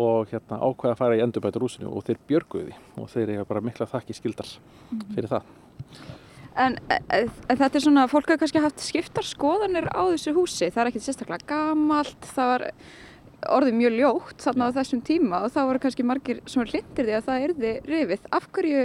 [0.00, 3.64] og hérna ákveða að fara í endurbætur húsinu og þeir björguði og þeir eru bara
[3.64, 4.50] mikla þakki skildar
[4.90, 5.14] mhm.
[5.14, 5.48] fyrir það.
[6.54, 10.68] En, e, e, þetta er svona, fólk hefur kannski haft skiptar skoðanir á þessu húsi,
[10.70, 12.66] það er ekkert sérstaklega gamalt, það var
[13.58, 17.16] orðið mjög ljótt þarna á þessum tíma og þá voru kannski margir sem hlindir því
[17.18, 18.28] að það erði rifið.
[18.38, 18.84] Af hverju,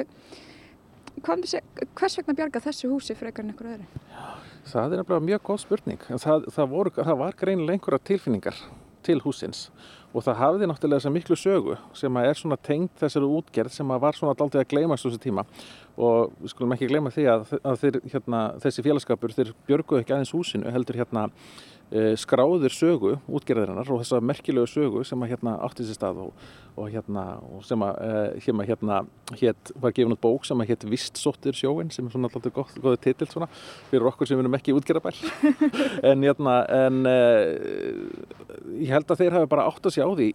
[1.21, 4.03] hvers vegna bjarga þessu húsi frekar en einhverju öðru?
[4.69, 8.59] Það er náttúrulega mjög góð spurning, það, það, voru, það var greinilega einhverja tilfinningar
[9.05, 9.67] til húsins
[10.09, 14.17] og það hafði náttúrulega þessa miklu sögu sem er svona tengt þessari útgerð sem var
[14.17, 15.45] svona daldið að gleymast þessu tíma.
[15.99, 20.15] Og við skulum ekki gleyma því að, að þeir, hérna, þessi félagskapur þeir björguðu ekki
[20.15, 21.27] aðeins húsinu heldur hérna
[22.21, 26.43] skráður sögu útgerðarinnar og þessa merkilegu sögu sem að hérna átti sér stað og,
[26.77, 28.99] og hérna og sem að uh, hérna, hérna
[29.39, 32.75] hétt var gefin út bók sem að hétt Vistsóttir sjóin sem er svona alltaf góð,
[32.83, 33.49] góð titill svona
[33.89, 35.17] fyrir okkur sem erum ekki útgerðabæl
[36.11, 37.01] en hérna en
[38.77, 40.31] ég held að þeir hafi bara átt að sjá því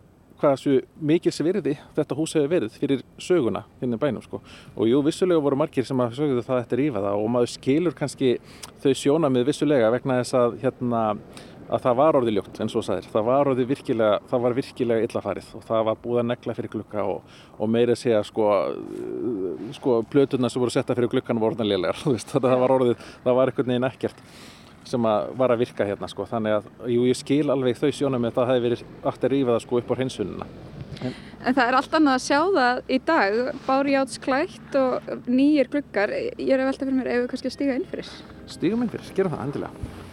[0.61, 0.77] svo
[1.11, 4.43] mikil svirði þetta hús hefur verið fyrir söguna hérna í bænum sko.
[4.77, 7.97] og jú, vissulega voru margir sem að sögðu það eftir rífa það og maður skilur
[7.99, 8.37] kannski
[8.85, 11.03] þau sjóna með vissulega vegna þess að hérna
[11.65, 15.07] að það var orðið ljótt eins og sæðir, það var orðið virkilega, það var virkilega
[15.07, 18.49] illa farið og það var búið að negla fyrir glukka og, og meira segja sko,
[19.79, 22.03] sko plöturna sem voru setta fyrir glukkan voru orðin lélegar,
[22.35, 24.23] það var orðið, það var einhvern veginn ekkert
[24.89, 26.27] sem að var að virka hérna sko.
[26.31, 29.55] þannig að jú, ég skil alveg þau sjónum að það hefði verið aftur að rífa
[29.55, 30.49] það sko, upp á hreinsununa.
[31.05, 36.15] En, en það er allt annað að sjá það í dag, bárjáttsklætt og nýjir glukkar.
[36.39, 38.17] Ég er að velta fyrir mér ef við kannski stíga inn fyrir.
[38.51, 40.04] Stígum inn fyrir, gerum það endilega.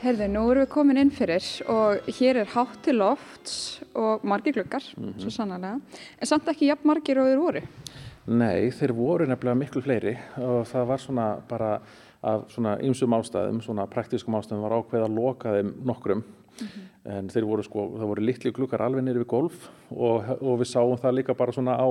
[0.00, 4.54] Herðu, nú erum við komin inn fyrir og hér er hátt til lofts og margir
[4.56, 5.20] glukkar, mm -hmm.
[5.20, 5.80] svo sannarlega.
[6.20, 7.60] En samt ekki jafn margir og þeir voru?
[8.26, 11.80] Nei, þeir voru nefnilega miklu fleiri og það var svona bara
[12.22, 16.24] af svona ymsum ástæðum, svona praktískum ástæðum var ákveð að loka þeim nokkrum.
[16.60, 17.18] Mm -hmm.
[17.18, 20.68] En þeir voru sko, það voru litli glukkar alveg nýri við golf og, og við
[20.68, 21.88] sáum það líka bara svona á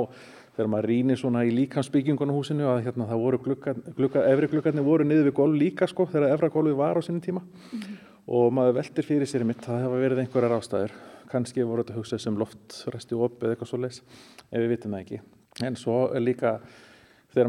[0.55, 4.85] þegar maður rínir svona í líkansbyggingunum húsinu að hérna það voru glukkar, glukkar efri glukkarnir
[4.85, 7.41] voru niður við golf líka sko þegar efra golfi var á sinni tíma.
[7.41, 10.93] Mm -hmm og maður veldir fyrir sér mitt það hefa verið einhverjar ástæður.
[11.29, 15.03] Kannski voru þetta hugsað sem loftresti op eða eitthvað svo leis ef við vitum það
[15.03, 15.19] ekki.
[15.65, 16.55] En svo er líka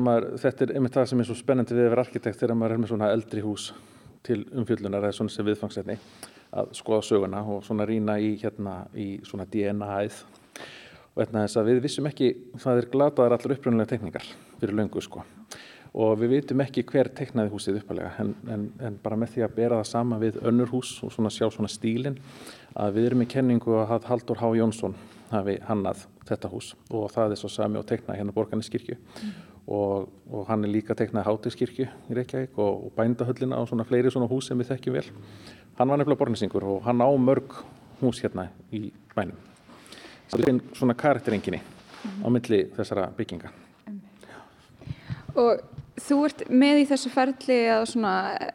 [0.01, 2.83] maður, þetta er einmitt það sem er svo spennandi við vera arkitekt þegar maður er
[2.83, 3.71] með svona eldri hús
[4.25, 5.97] til umfjöldunar eða svona sem viðfangsefni
[6.61, 10.19] að skoða söguna og svona rína í hérna í svona DNA-æð
[11.19, 14.27] hérna þess að við vissum ekki það er glataðar allar uppröndulega tekníkar
[14.61, 15.25] fyrir löngu sko.
[15.91, 19.57] Og við vitum ekki hver teknaði húsið uppalega en, en, en bara með því að
[19.57, 22.21] bera það sama við önnur hús og svona sjá svona stílin
[22.79, 24.95] að við erum í kenningu að Haldur Há Jónsson
[25.33, 26.73] hafi hannað þetta hús.
[26.95, 29.35] Og það er svo sami og teknaði hérna Borgarniskirkju mm.
[29.67, 34.15] og, og hann er líka teknaði Hátiskirkju í Reykjavík og, og bændahöllina og svona fleiri
[34.15, 35.07] svona hús sem við þekkjum vel.
[35.75, 37.63] Hann var nefnilega borgarnisingur og hann á mörg
[37.99, 39.50] hús hérna í bænum
[40.39, 42.23] er svona karakterenginni mm.
[42.23, 43.53] á milli þessara bygginga
[45.39, 45.61] Og
[46.01, 48.51] Þú ert með í þessu ferli að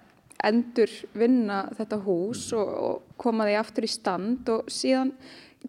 [0.46, 5.14] endur vinna þetta hús og, og koma því aftur í stand og síðan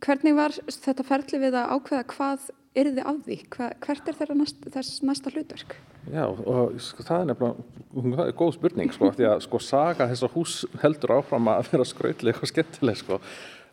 [0.03, 3.37] hvernig var þetta ferli við að ákveða hvað er þið af því?
[3.55, 5.77] Hva, hvert er næst, þess næsta hlutverk?
[6.13, 10.09] Já og sko, það er nefnilega það er góð spurning sko því að sko saga
[10.11, 13.21] þessar hús heldur áfram að vera skrautleg og skemmtileg sko.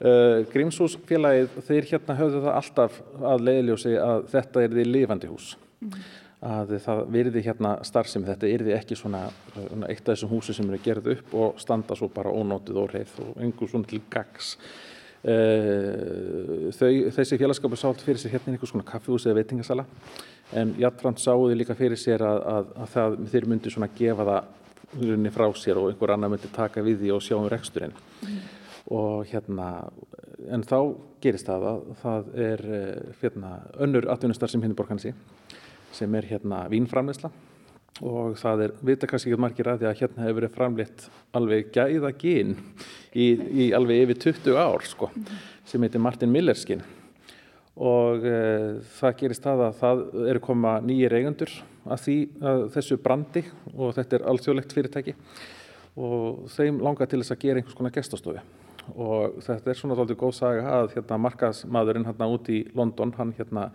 [0.01, 2.99] Uh, Grímshúsfélagið þeir hérna höfðu það alltaf
[3.33, 5.53] að leiðljósi að þetta er því lifandi hús.
[5.83, 6.03] Mm
[6.43, 9.27] að það virði hérna starfsemi, þetta yrði ekki svona
[9.87, 13.13] eitt af þessum húsi sem eru gerð upp og standa svo bara ónótið og reyð
[13.23, 14.57] og einhver svona til gags.
[15.23, 19.85] Eh, þau, þessi félagskapur sátt fyrir sér hérna einhvers svona kaffihúsi eða veitingasala
[20.59, 25.31] en Jattrand sáði líka fyrir sér að, að, að það, þeir myndi svona gefa það
[25.37, 27.95] frá sér og einhver annar myndi taka við því og sjá um reksturinn.
[28.19, 28.41] Mm.
[28.91, 29.69] Og hérna,
[30.51, 30.77] en þá
[31.23, 33.53] gerist það að það er eh, hérna,
[33.85, 35.13] önnur atvinnustar sem hinn er borgansi
[35.93, 37.29] sem er hérna vínframleysla
[38.01, 41.03] og það er, vita kannski ekki margir að því að hérna hefur verið framleitt
[41.37, 42.55] alveg gæða gín
[43.13, 45.11] í, í alveg yfir 20 ár sko,
[45.69, 46.81] sem heitir Martin Millerskin
[47.77, 48.39] og e,
[48.97, 50.01] það gerist það að það
[50.33, 51.53] eru koma nýjir eigandur
[51.85, 55.15] að, því, að þessu brandi og þetta er alþjóðlegt fyrirtæki.
[55.93, 58.41] Og þeim langar til þess að gera einhvers konar gestastofi
[58.95, 63.33] og þetta er svona þáttu góð saga að hérna markaðsmaðurinn hérna út í London, hann
[63.37, 63.69] hérna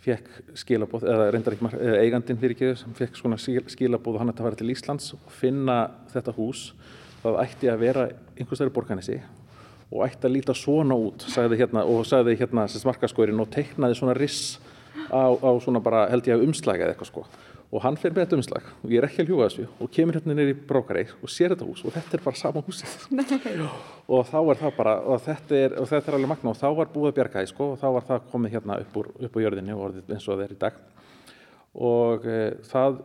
[0.00, 4.32] fekk skilabóð, eða reyndar ekki eða eigandin fyrir ekki, sem fekk svona skilabóð og hann
[4.32, 5.76] ætti að fara til Íslands og finna
[6.14, 6.70] þetta hús,
[7.20, 8.06] það ætti að vera
[8.38, 9.18] einhvers vegar borganessi
[9.90, 13.98] og ætti að líta svona út, sagði hérna og sagði hérna sem smarkaskórin og teiknaði
[13.98, 14.56] svona riss
[15.10, 17.26] á, á svona bara held ég að umslaga eða eitthvað sko
[17.70, 18.68] og hann fyrir með þetta umslag.
[18.82, 19.64] Og ég er ekki að ljúa þessu.
[19.78, 21.84] Og kemur hérna neyri brókarei og sér þetta hús.
[21.86, 22.96] Og þetta er bara sama húsið.
[24.10, 26.66] Og þá er það bara og þetta er, og þetta er alveg magna og þá
[26.80, 27.68] var búið að bjarga því sko.
[27.70, 30.32] Og þá var það komið hérna upp úr, upp úr jörðinni og orðið eins og
[30.32, 30.80] það er í dag.
[31.86, 32.40] Og e,
[32.72, 33.00] það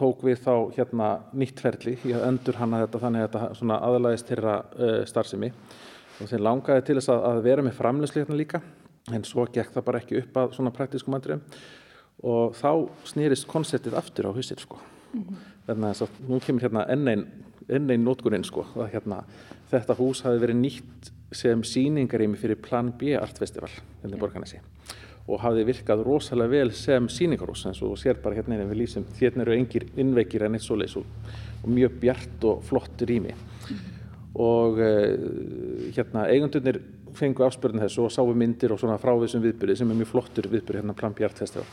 [0.00, 4.30] tók við þá hérna nýtt ferli að endur hanna þetta þannig að þetta svona aðlæðist
[4.30, 5.52] til e, starfsemi.
[6.16, 8.64] Og þeir langaði til þess að, að vera með framlöslu hérna líka.
[9.12, 11.44] En svo gekk það bara ekki upp að svona praktískum andriðum
[12.26, 12.70] og þá
[13.06, 14.78] snýrist konceptið aftur á husir sko.
[15.12, 15.36] Mm -hmm.
[15.66, 17.26] þannig að nú kemur hérna enn einn
[17.68, 19.22] inn einn nótkuninn sko að hérna
[19.72, 23.70] þetta hús hafi verið nýtt sem síningarými fyrir Plan B Art Festival
[24.02, 24.60] hérna í Borgarnesi
[25.26, 29.42] og hafði virkað rosalega vel sem síningarhús eins og sér bara hérna við lýsum hérna
[29.42, 31.08] eru engir innveikir en eitt svoleiðis og,
[31.64, 33.34] og mjög bjart og flott rými
[34.36, 36.78] og uh, hérna eigundunir
[37.16, 40.84] fengu afspörðin þessu og sáu myndir og svona frávísum viðbyrði sem er mjög flottur viðbyrði
[40.84, 41.66] hérna Plan B Art Festival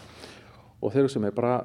[0.83, 1.61] og þeir sem er bara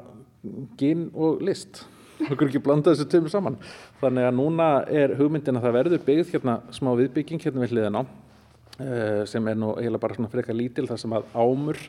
[0.78, 1.82] ginn og list.
[2.22, 3.58] Kunne ekki blanda þessu tömur saman.
[4.00, 8.02] Þannig að núna er hugmyndin að það verður byggð hérna smá viðbygging hérna við hliðina
[8.02, 11.80] á uh, sem er nú eiginlega bara svona frekar lítil þar sem að ámur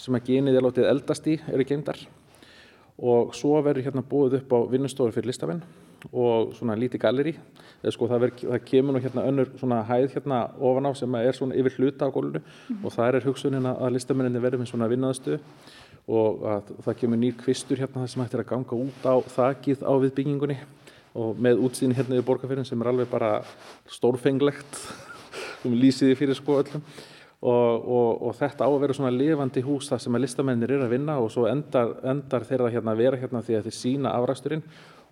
[0.00, 2.00] sem að genið er látið eldast í eru geimdar
[3.00, 5.62] og svo verður hérna búið upp á vinnustofu fyrir listafinn
[6.16, 7.34] og svona lítið galleri
[7.92, 11.56] sko það, það kemur nú hérna önnur svona hæð hérna ofan á sem er svona
[11.60, 12.80] yfir hluta á gólunu mm.
[12.84, 15.38] og það er hugsunin að listamenninni verður með svona vinnaðastu
[16.10, 19.14] og að það kemur nýr kvistur hérna þar sem hægt er að ganga út á
[19.36, 20.58] þakið á viðbyggingunni
[21.20, 23.30] og með útsýni hérna yfir borgarferðin sem er alveg bara
[23.90, 24.82] stórfenglegt
[25.62, 26.84] sem lýsiði fyrir sko öllum.
[27.40, 30.84] Og, og, og þetta á að vera svona lifandi hús þar sem að listamennir eru
[30.84, 34.12] að vinna og svo endar, endar þeirra hérna að vera hérna því að þeir sína
[34.12, 34.64] afræsturinn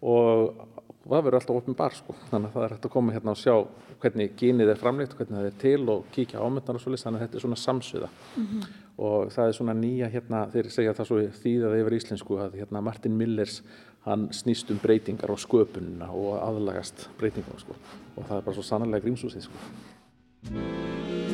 [0.05, 0.78] og
[1.17, 2.15] það verður alltaf opn bar sko.
[2.31, 3.55] Þannig að það er hægt að koma hérna og sjá
[4.03, 7.21] hvernig gínið er framleitt og hvernig það er til og kíkja ámyndan og svolítið þannig
[7.21, 8.09] að þetta er svona samsviða.
[8.37, 8.67] Mm -hmm.
[8.99, 12.81] og það er svona nýja hérna þeir segja það svo þýðað yfir íslensku að hérna
[12.81, 13.63] Martin Millers
[14.05, 17.75] hann snýst um breytingar og sköpununa og aðlagast breytingum sko.
[18.17, 21.28] Og það er bara svo sannlega grímsúsið sko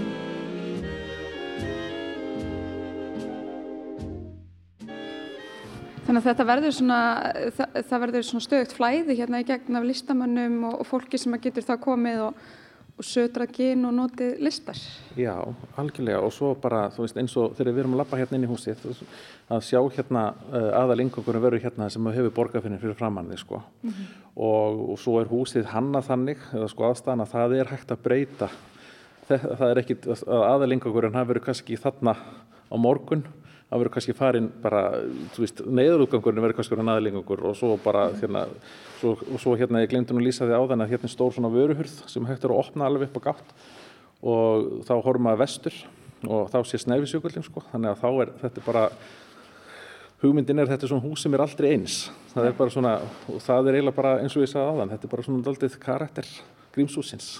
[6.05, 6.99] Þannig að þetta verður svona,
[7.57, 11.37] það, það verður svona stöðugt flæði hérna í gegn af listamannum og, og fólki sem
[11.41, 12.41] getur þá komið og,
[12.95, 14.81] og södrað gyn og notið listar.
[15.17, 15.33] Já,
[15.81, 18.45] algjörlega og svo bara, þú veist, eins og þegar við erum að lappa hérna inn
[18.45, 18.85] í húsið,
[19.49, 23.63] að sjá hérna uh, aðal yngangurum verður hérna sem hefur borgarfinnir fyrir framann sko.
[23.83, 24.11] Mm -hmm.
[24.37, 28.03] og, og svo er húsið hanna þannig, eða sko aðstæðan að það er hægt að
[28.05, 28.51] breyta.
[29.25, 32.13] Það, það er ekkit að aðal yngangurinn hafi verið kannski þarna
[32.69, 33.25] á morgun
[33.71, 34.83] það verður kannski farin bara,
[35.35, 38.45] þú veist, neyðarútgangurinn verður kannski aðlingungur og svo bara hérna,
[39.01, 41.15] svo, og svo hérna ég glemdi nú að lýsa því á þann að hérna er
[41.15, 43.55] stór svona vöruhurð sem hægt er að opna alveg upp á gátt
[44.25, 45.79] og þá horfum maður vestur
[46.25, 48.85] og þá sé snæfisjökullin sko, þannig að þá er þetta bara
[50.23, 51.97] hugmyndin er þetta er svona hús sem er aldrei eins.
[52.33, 52.93] Það er bara svona,
[53.29, 55.53] og það er eiginlega bara eins og ég sagði á þann, þetta er bara svona
[55.53, 56.31] aldrei karakter
[56.75, 57.35] grímsúsins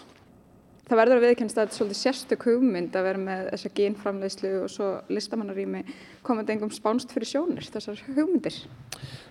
[0.89, 4.51] það verður að viðkennast að þetta er svolítið sérstök hugmynd að vera með þessa gínframleyslu
[4.61, 5.85] og svo listamannarími
[6.27, 8.59] komandi engum spánst fyrir sjónir, þessar hugmyndir?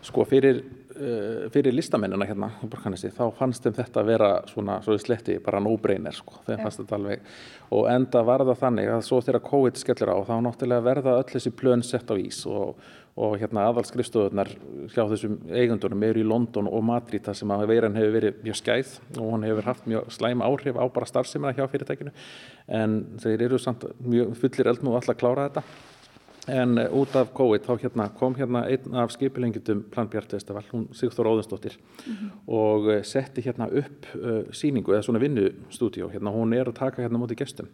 [0.03, 0.63] Sko fyrir,
[0.97, 5.05] uh, fyrir listamennina hérna í Borgarnesi þá fannst þeim þetta að vera svona, svo við
[5.05, 6.63] sletti, bara no-brainer sko, þeim ja.
[6.65, 7.29] fannst þetta alveg
[7.77, 11.31] og enda var það þannig að svo þegar COVID skellur á þá náttúrulega verða öll
[11.35, 12.81] þessi plön sett á ís og
[13.13, 14.49] og hérna aðalskrifstofunar
[14.89, 18.57] hjá þessum eigundunum eru í London og Madrid þar sem að veiran hefur verið mjög
[18.57, 22.13] skæð og hann hefur haft mjög slæm áhrif á bara starfseminna hjá fyrirtækinu.
[22.67, 25.65] En þeir eru samt mjög fullir eldnú alltaf að klára þetta.
[26.47, 30.89] En eh, út af COVID þá hérna kom hérna einn af skipilengjum Plan Bjartvestavall, hún
[30.91, 32.31] Sigþór Óðinsdóttir mm -hmm.
[32.47, 37.01] og eh, setti hérna upp uh, síningu eða svona vinnustúdíu hérna hún er að taka
[37.01, 37.67] hérna mútið gestum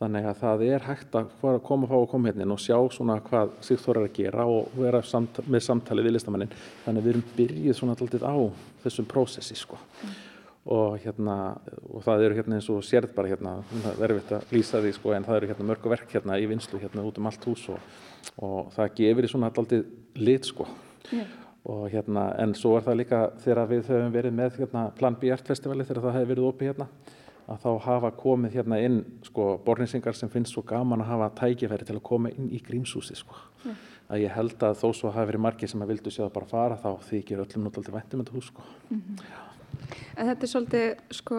[0.00, 3.50] Þannig að það er hægt að koma fá og koma hérna og sjá svona hvað
[3.66, 6.54] Sigþór er að gera og vera samt, með samtali við listamannin.
[6.86, 8.36] Þannig að við erum byrjuð svona alltaf á
[8.86, 9.76] þessum prósessi sko.
[10.00, 10.14] Mm.
[10.70, 11.36] Og, hérna,
[11.88, 14.94] og það eru hérna eins og sérð bara hérna, það er verið að lýsa því
[14.96, 17.68] sko en það eru hérna mörgu verk hérna í vinslu hérna út um allt hús
[17.72, 17.94] og,
[18.44, 20.68] og það gefur í svona alltaf lit sko.
[21.12, 21.38] Yeah.
[21.68, 25.32] Og hérna en svo er það líka þegar við höfum verið með hérna Plan B
[25.32, 26.92] Art Festivali þegar það hefur verið opið hérna
[27.50, 31.86] að þá hafa komið hérna inn sko borninsingar sem finnst svo gaman að hafa tækifæri
[31.88, 33.38] til að koma inn í grímsúsi sko.
[33.64, 33.80] Mm.
[34.10, 36.78] Að ég held að þó svo hafi verið margir sem að vildu séð bara fara
[36.78, 38.68] þá þykir öllum náttúrulega væntum þetta hús sko.
[38.90, 39.26] Mm -hmm.
[40.16, 41.36] En þetta er svolítið sko,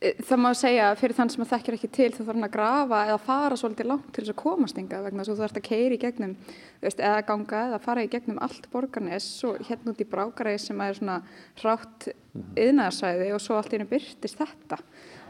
[0.00, 2.56] e, það má segja fyrir þann sem að þekkir ekki til þá þarf hann að
[2.56, 5.60] grafa eða fara svolítið langt til þess að komast ynga vegna þess að þú þarfst
[5.60, 6.36] að keira í gegnum
[6.82, 10.80] veist, eða ganga eða fara í gegnum allt borgarnes og hérna út í brákaræði sem
[10.80, 11.22] er svona
[12.34, 12.54] -hmm.
[12.56, 14.78] yðnarsæði og svo allt í hennu byrtist þetta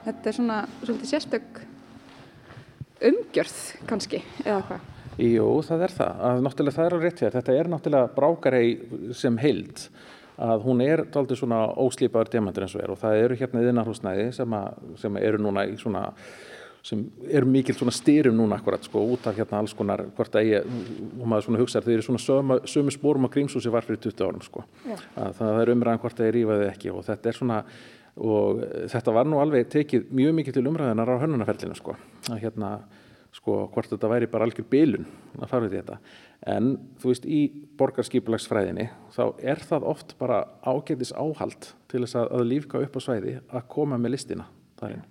[0.07, 1.61] þetta er svona svolítið sérstök
[3.03, 3.59] umgjörð
[3.91, 4.89] kannski eða hvað?
[5.21, 6.23] Jú, það er það.
[6.29, 7.35] Að, náttúrulega það er alveg rétt hér.
[7.37, 8.67] Þetta er náttúrulega brákarei
[9.19, 9.85] sem heild
[10.43, 14.27] að hún er aldrei svona óslýpaður demantur eins og er og það eru hérna yðinarhúsnæði
[14.35, 14.57] sem,
[14.99, 16.07] sem eru núna í svona
[16.83, 20.49] sem eru mikil svona styrum núna akkurat sko út af hérna alls konar hvort að
[20.49, 20.73] ég,
[21.21, 24.25] og maður svona hugsaður þeir eru svona sömu, sömu spórum á Grímsúsi var fyrir 20
[24.27, 24.65] árum sko.
[25.39, 27.61] Það er umræðan hvort að ég rýfaði ekki og þetta er svona
[28.21, 28.61] og
[28.93, 31.97] þetta var nú alveg tekið mjög mikið til umræðinar á hönnunaferlinu sko.
[32.29, 32.73] Að hérna
[33.33, 35.07] sko hvort þetta væri bara algjör bilun
[35.39, 35.97] að fara í þetta.
[36.53, 37.41] En þú veist í
[37.81, 43.01] borgarskipulagsfræðinni þá er það oft bara ágætis áhald til þess að, að lífka upp á
[43.01, 44.49] svæði að koma með listina
[44.81, 45.09] þar inn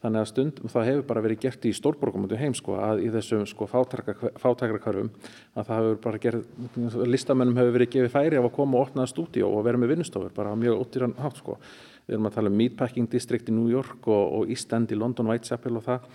[0.00, 3.02] þannig að stundum það hefur bara verið gert í stórborgum út í heim sko að
[3.04, 5.10] í þessum sko fátækrakörfum
[5.54, 9.12] að það hefur bara gerð listamennum hefur verið gefið færi af að koma og opnaða
[9.12, 11.58] stúdíó og vera með vinnustofur bara mjög óttýran hátt sko.
[12.06, 14.96] Við erum að tala um Meatpacking District í New York og, og East End í
[14.98, 16.08] London, Whitechapel og það.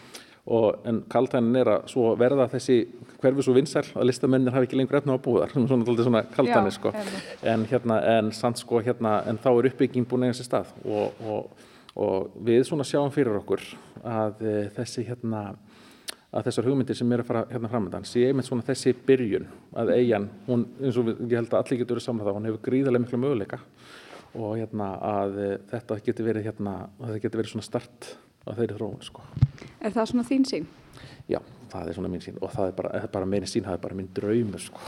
[0.55, 2.81] Og en kaltænin er að svo verða þessi
[3.21, 6.91] hverfis og vinsæl að listamennir hafi ekki lengur efna á búðar svona, svona kaltæni sko.
[7.41, 11.65] en hérna en sko hérna en þá er uppbygging búin eigast í stað og, og
[11.95, 13.63] og við svona sjáum fyrir okkur
[14.03, 15.43] að e, þessi hérna
[16.35, 19.45] að þessar hugmyndir sem eru að fara hérna framöndan sé einmitt svona þessi byrjun
[19.79, 22.49] að eigin, hún, eins og við, ég held að allir getur verið samlega það, hún
[22.49, 23.61] hefur gríðarlega miklu möguleika
[24.35, 28.09] og hérna að e, þetta getur verið hérna, að þetta getur verið svona start
[28.45, 29.23] að þeirri þróun sko.
[29.79, 30.67] Er það svona þín sín?
[31.29, 31.39] Já,
[31.71, 33.97] það er svona mín sín og það er bara, bara meina sín, það er bara
[33.97, 34.81] mín draumur sko,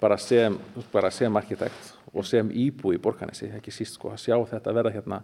[0.00, 0.58] bara sem,
[0.92, 4.94] bara sem arkitekt og sem íbú í borganessi, ekki síst sko, að sjá þetta verða
[4.94, 5.22] hérna,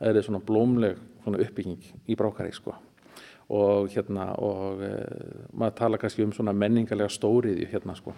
[0.00, 2.74] eða svona blómleg svona uppbygging í brákari sko.
[3.54, 4.90] Og hérna og e,
[5.52, 8.14] maður tala kannski um svona menningarlega stóriðju hérna sko.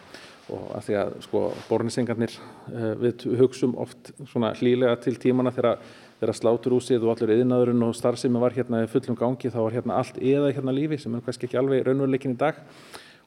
[0.55, 5.83] Og að því að sko bornisengarnir e, við hugsum oft svona hlýlega til tímana þegar
[6.21, 10.01] þegar sláturúsið og allur yðinaðurinn og starfsemi var hérna í fullum gangi þá var hérna
[10.01, 12.59] allt eða hérna lífi sem er kannski ekki alveg raunveruleikin í dag.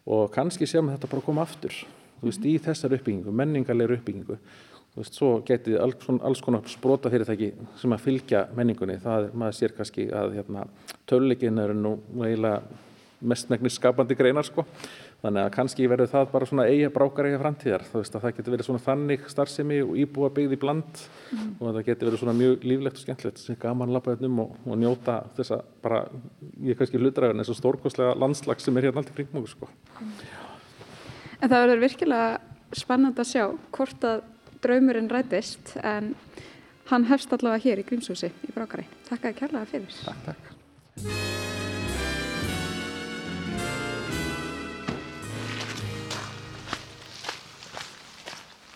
[0.09, 1.75] Og kannski séum þetta bara koma aftur
[2.19, 4.37] þú veist í þessar uppbyggingu, menningarlegur uppbyggingu.
[4.89, 9.37] Þú veist svo getið alls, alls konar sprota fyrirtæki sem að fylgja menningunni, það er
[9.37, 10.65] maður sér kannski að hérna,
[11.09, 12.63] töluleikin eru nú eiginlega
[13.19, 14.63] mestmægnis skapandi greinar sko
[15.20, 18.36] þannig að kannski verður það bara svona eiga brákar eiga framtíðar, þú veist að það
[18.38, 21.49] getur verið svona þannig starfsemi og íbúa byggð í bland mm.
[21.59, 24.80] og það getur verið svona mjög líflegt og skemmtilegt sem gaman lappaðið um og, og
[24.80, 26.01] njóta þess að bara,
[26.63, 29.67] ég er kannski hlutræðin eins og stórkoslega landslag sem er hérna alltaf kring múi sko.
[31.39, 33.45] En það verður virkilega spennand að sjá
[33.76, 34.24] hvort að
[34.63, 36.13] draumurinn rætist en
[36.89, 38.88] hann hefst allavega hér í Grímshúsi í Brákari.
[39.09, 40.01] Takk að kærlega fyrir.
[40.05, 41.47] Takk, takk.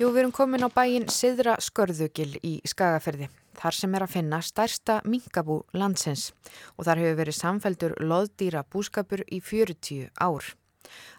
[0.02, 4.40] Jú, við erum komin á bæin Siðra Skörðugil í Skagaferði, þar sem er að finna
[4.42, 6.32] stærsta minkabú landsins
[6.80, 10.48] og þar hefur verið samfeldur loðdýra búskapur í 40 ár.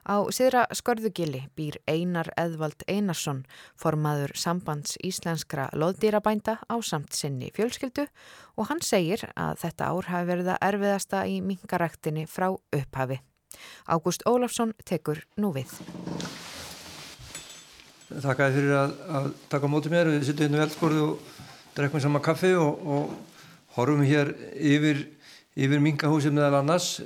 [0.02, 3.44] Á Siðra Skörðugili býr Einar Eðvald Einarsson,
[3.78, 8.08] formaður sambands íslenskra loðdýrabænda á samt sinni fjölskyldu
[8.58, 13.22] og hann segir að þetta ár hafi verið að erfiðasta í minkaræktinni frá upphafi.
[13.86, 15.78] Ágúst Ólafsson tekur nú við.
[18.22, 20.10] Þakka þið fyrir að, að taka mótið mér.
[20.14, 21.38] Við sittum hérna við eldskórið og
[21.74, 23.14] drekkum saman kaffi og, og
[23.74, 25.00] horfum hér yfir,
[25.58, 26.98] yfir minkahúsið meðal annars.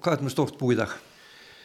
[0.00, 0.94] Hvað er með stórt bú í dag?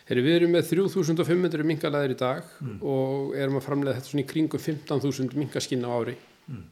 [0.09, 2.77] Heri, við erum með 3500 minkalæðir í dag mm.
[2.81, 6.15] og erum að framlega þetta svona í kringum 15.000 minkaskinn á ári.
[6.49, 6.63] Mm.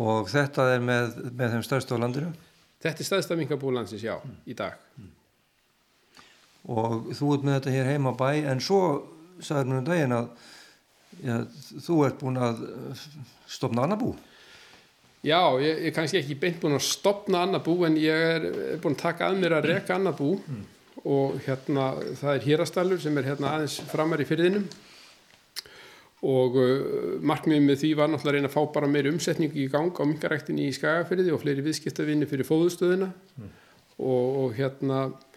[0.00, 2.30] Og þetta er með, með þeim stærsta á landinu?
[2.80, 4.38] Þetta er stærsta minkabú landsins, já, mm.
[4.48, 4.80] í dag.
[4.96, 5.12] Mm.
[6.72, 8.80] Og þú ert með þetta hér heima bæ en svo
[9.44, 10.32] sagður mér um daginn að
[11.22, 11.36] já,
[11.86, 13.02] þú ert búin að eh,
[13.50, 14.14] stopna annar bú
[15.24, 18.48] Já, ég er kannski ekki beint búin að stopna annar bú en ég er
[18.82, 20.64] búin að taka að mér að reka annar bú mm.
[21.08, 24.66] og hérna það er hýrastallur sem er hérna aðeins framar í fyrðinum
[26.24, 29.66] og uh, markmiðið með því var náttúrulega að reyna að fá bara meiri umsetning í
[29.72, 33.50] gang á mingaræktinni í Skagafyrði og fleiri viðskiptavinni fyrir fóðustöðina mm.
[34.00, 35.33] og, og hérna Eh,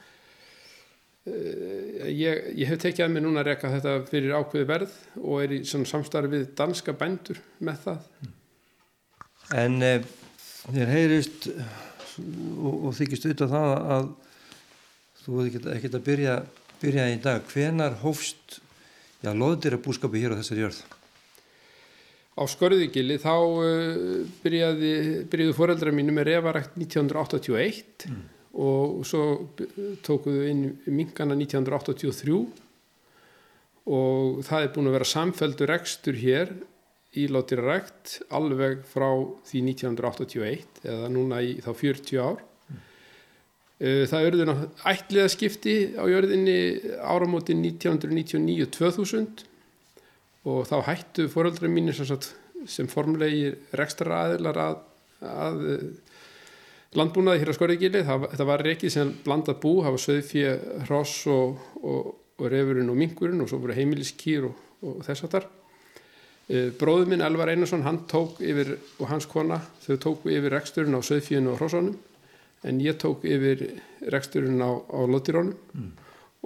[1.28, 5.56] ég, ég hef tekið að mig núna að reyka þetta fyrir ákveði verð og er
[5.58, 8.06] í samstarfi við danska bændur með það.
[9.58, 10.06] En eh,
[10.68, 14.12] þér heyrist og, og þykist auðvitað það að
[15.24, 16.38] þú hefði ekkert að byrja,
[16.84, 17.50] byrja í dag.
[17.52, 18.62] Hvenar hófst
[19.24, 20.80] já, loðdir að búskapu hér á þessari jörð?
[22.38, 24.96] Á Skorðugili þá uh, byrjaði,
[25.32, 28.26] byrjaði foreldra mínu með revarækt 1981 mm
[28.58, 29.24] og svo
[30.06, 32.38] tókuðu inn minkana 1983
[33.88, 36.52] og það er búin að vera samfeldur rekstur hér
[37.18, 39.10] í Lóttirarækt alveg frá
[39.48, 42.42] því 1981 eða núna í þá 40 ár.
[42.68, 42.82] Mm.
[44.12, 44.52] það eruður
[44.92, 46.60] ætliða skipti á jörðinni
[47.00, 49.46] áramóti 1999-2000
[50.48, 52.08] og þá hættu fóröldra mínir sem,
[52.68, 54.76] sem formlegir rekstra aðilar að,
[55.22, 55.58] að
[56.96, 60.56] landbúnaði hér á Skorðegili, þetta var reikið sem blandað bú, það var söðfjö,
[60.88, 62.10] hross og, og,
[62.40, 65.48] og refurinn og mingurinn og svo voru heimiliskýr og, og þess að þar.
[66.48, 70.96] E, bróður minn Elvar Einarsson, hann tók yfir, og hans kona, þau tóku yfir reksturinn
[70.96, 71.98] á söðfjönu og hrossanum
[72.68, 73.66] en ég tók yfir
[74.12, 75.56] reksturinn á, á lótirónum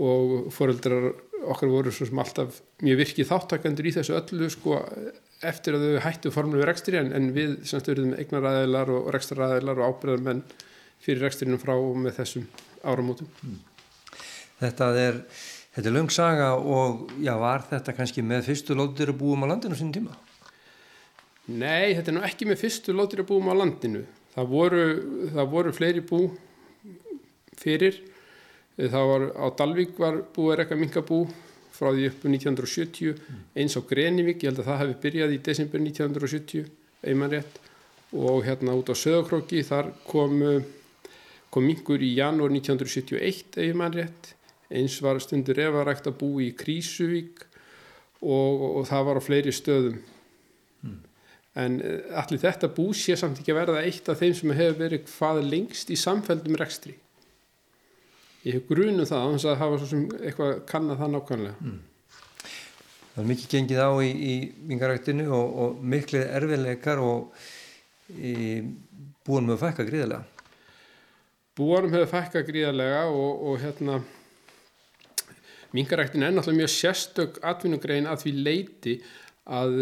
[0.02, 1.12] og foreldrar
[1.42, 4.80] okkar voru svo sem alltaf mjög virkið þáttakandur í þessu öllu sko
[5.48, 9.96] eftir að þau hættu formlu rekstri en, en við semst verðum eignaræðilar og rekstraræðilar og
[9.96, 10.44] ábyrðarmenn
[11.02, 12.46] fyrir reksturinnum frá og með þessum
[12.86, 13.30] áramótum.
[14.62, 15.20] Þetta er,
[15.74, 19.52] þetta er löng saga og já, var þetta kannski með fyrstu lóðir að búum á
[19.52, 20.18] landinu á sínum tíma?
[21.50, 24.06] Nei, þetta er nú ekki með fyrstu lóðir að búum á landinu.
[24.36, 24.84] Það voru,
[25.34, 26.22] það voru fleiri bú
[27.60, 27.98] fyrir.
[28.78, 31.26] Það var á Dalvík var búið að rekka minkabú
[31.82, 33.18] frá því upp 1970
[33.58, 36.70] eins á Grenivík, ég held að það hefði byrjað í desember 1970,
[37.10, 37.58] einmann rétt.
[38.12, 40.38] Og hérna út á Söðakróki þar kom,
[41.50, 44.34] kom minkur í janúar 1971 einmann rétt,
[44.70, 47.48] eins var stundur efarægt að bú í Krísuvík
[48.22, 50.02] og, og það var á fleiri stöðum.
[50.82, 51.00] Mm.
[51.62, 51.74] en
[52.18, 55.42] allir þetta bú sé samt ekki að verða eitt af þeim sem hefur verið hvað
[55.46, 56.96] lengst í samfældum rekstri
[58.46, 61.80] ég hef grunum það að það hafa svo sem eitthvað kannað það nákvæmlega mm.
[63.12, 64.36] Það er mikið gengið á í, í
[64.70, 67.42] vingaræktinu og, og miklu erfiðleikar og
[68.16, 68.36] í,
[69.28, 70.24] búanum hefur fækka gríðarlega
[71.60, 74.00] Búanum hefur fækka gríðarlega og, og hérna
[75.76, 78.96] vingaræktinu er náttúrulega mjög sérstök atvinnugrein að því leiti
[79.52, 79.78] að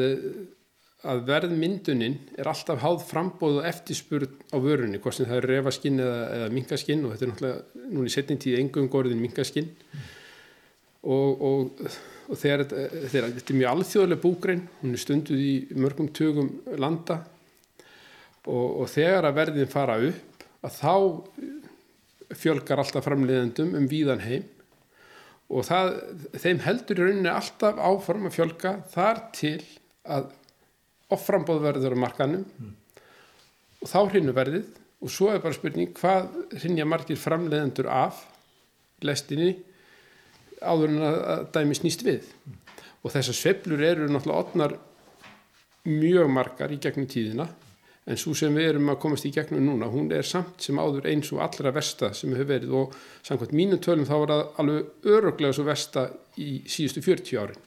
[1.07, 5.99] að verðmyndunin er alltaf háð frambóð og eftirspurð á vörunni, hvort sem það er refaskinn
[6.03, 10.09] eða, eða minkaskinn og þetta er náttúrulega núna í setning tíð engum gorðin minkaskinn mm.
[11.15, 11.83] og, og,
[12.27, 17.21] og þegar, þegar þetta er mjög alþjóðlega búgrein, hún er stunduð í mörgum tögum landa
[18.43, 20.95] og, og þegar að verðin fara upp að þá
[22.35, 24.43] fjölgar alltaf framleiðendum um víðan heim
[25.49, 25.95] og það,
[26.35, 29.55] þeim heldur í rauninni alltaf áform að fjölga þar til
[30.03, 30.27] að
[31.15, 32.73] offrambóð verður á markanum mm.
[33.83, 34.67] og þá hrinnu verðið
[34.99, 36.29] og svo er bara spurning hvað
[36.59, 38.25] hrinja margir framleiðendur af
[39.05, 39.53] lestinni
[40.59, 42.59] áður en að dæmi snýst við mm.
[43.03, 44.77] og þessar sveplur eru náttúrulega otnar
[45.89, 47.47] mjög margar í gegnum tíðina
[48.09, 51.07] en svo sem við erum að komast í gegnum núna hún er samt sem áður
[51.11, 52.95] eins og allra versta sem hefur verið og
[53.27, 56.05] samkvæmt mínu tölum þá var það alveg öruglega svo versta
[56.41, 57.65] í síðustu 40 árin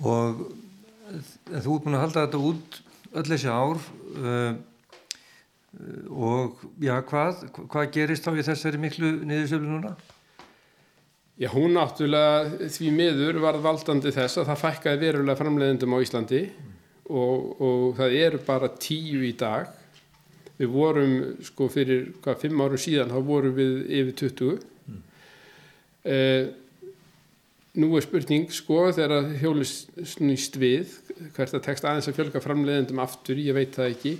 [0.00, 0.44] og
[1.50, 2.80] þú er búin að halda þetta út
[3.10, 3.80] öll þessi ár
[4.20, 4.52] uh,
[6.10, 9.92] og já, hvað, hvað gerist þá í þessari miklu niðursöflu núna?
[11.40, 16.40] Já, hún náttúrulega því miður var valdandi þess að það fækkaði verulega framleiðendum á Íslandi
[16.50, 16.72] mm.
[17.16, 19.70] og, og það eru bara tíu í dag.
[20.60, 21.14] Við vorum,
[21.46, 24.66] sko, fyrir hvað, fimm árum síðan, þá vorum við yfir 20.
[24.90, 24.98] Mm.
[26.12, 26.50] Eh,
[27.78, 30.96] nú er spurning, sko, þegar hjólist snýst við,
[31.36, 34.14] hvert að tekst aðeins að fjölga framleiðendum aftur, ég veit það ekki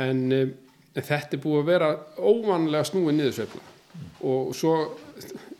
[0.00, 0.52] en, um,
[0.94, 4.08] en þetta er búið að vera óvanlega snúið niðursveifla mm.
[4.30, 4.74] og svo,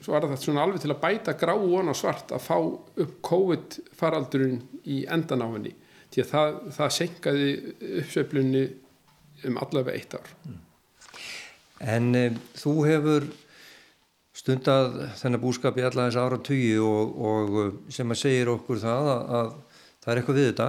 [0.00, 3.78] svo er það svona alveg til að bæta grá og svart að fá upp COVID
[3.98, 5.74] faraldurinn í endan á henni
[6.14, 7.54] því að það, það senkaði
[8.00, 8.66] uppsveiflunni
[9.44, 10.60] um allavega eitt ár mm.
[11.84, 13.24] En um, þú hefur
[14.44, 19.06] stundað þennan búskap í alla þessu ára tugi og, og sem að segir okkur það
[19.08, 19.54] að, að
[20.04, 20.66] það er eitthvað við þetta.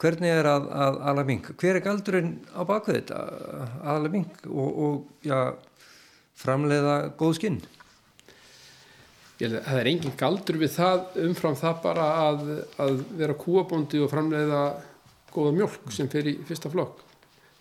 [0.00, 4.40] Hvernig er að, að ala mink hver er galdurinn á bakvið þetta að ala mink
[4.48, 5.36] og, og já,
[6.42, 7.60] framleiða góð skinn?
[9.40, 12.46] Það er engin galdur við það umfram það bara að,
[12.82, 14.64] að vera kúabóndi og framleiða
[15.30, 17.04] góða mjölk sem fer í fyrsta flokk.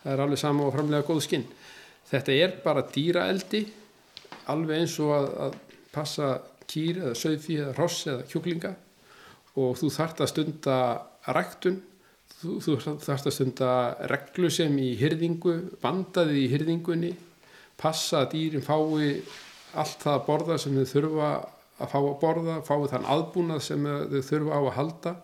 [0.02, 1.46] Það er alveg sama að framleiða góð skinn.
[2.10, 3.68] Þetta er bara dýraeldi
[4.54, 5.58] alveg eins og að, að
[5.94, 6.30] passa
[6.70, 8.74] kýr eða söðfí eða ross eða kjúklinga
[9.60, 10.78] og þú þart að stunda
[11.36, 11.80] ræktun,
[12.40, 13.72] þú, þú þart að stunda
[14.12, 17.14] reglu sem í hyrðingu, vandaði í hyrðingunni,
[17.80, 19.24] passa að dýrin fái
[19.78, 21.32] allt það að borða sem þau þurfa
[21.80, 25.16] að fá að borða, fái þann aðbúnað sem þau þurfa á að halda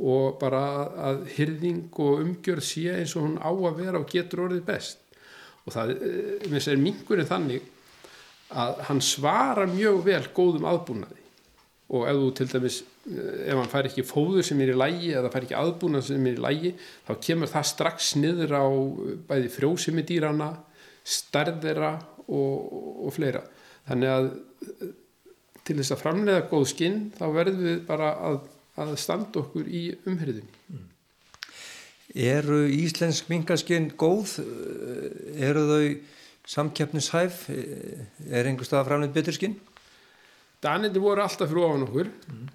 [0.00, 0.62] og bara
[1.10, 5.02] að hyrðing og umgjörð sé eins og hún á að vera og getur orðið best.
[5.66, 7.66] Og það eh, er mingurinn þannig
[8.50, 11.18] að hann svara mjög vel góðum aðbúnaði
[11.90, 12.78] og ef þú til dæmis
[13.10, 16.38] ef hann fær ekki fóður sem er í lægi eða fær ekki aðbúna sem er
[16.38, 16.72] í lægi
[17.08, 18.66] þá kemur það strax niður á
[19.30, 20.52] bæði frjósimi dýrana
[21.06, 21.94] stærðera
[22.28, 22.70] og,
[23.06, 23.42] og fleira
[23.88, 24.30] þannig að
[25.66, 28.38] til þess að framlega góð skinn þá verður við bara að,
[28.80, 30.86] að standa okkur í umhyrðinni mm.
[32.10, 34.40] Eru íslensk mingaskinn góð?
[35.38, 35.84] Eru þau
[36.50, 37.44] samkeppnishæf?
[37.50, 39.58] Er einhver stað að framlega betur skinn?
[40.60, 42.48] Danindi voru alltaf fyrir ofan okkur mm.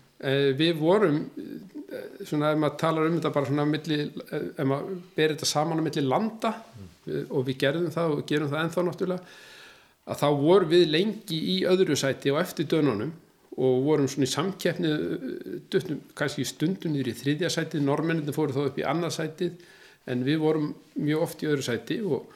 [0.60, 5.34] við vorum eh, svona ef maður talar um þetta bara svona milli, ef maður berir
[5.34, 7.28] þetta saman á milli landa mm.
[7.32, 9.38] og við gerðum það og gerum það ennþá náttúrulega
[10.06, 13.14] að þá vorum við lengi í öðru sæti og eftir dönunum
[13.56, 14.91] og vorum svona í samkeppni
[15.72, 19.64] dutnum, kannski stundum niður í þriðja sætið, normennin fóru þá upp í annað sætið
[20.12, 22.28] en við vorum mjög oft í öðru sæti og,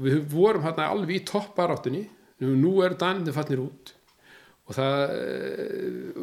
[0.00, 2.06] og við vorum hérna alveg í toppbaráttunni
[2.40, 3.92] nú eru danindi fannir út.
[4.64, 5.12] Og það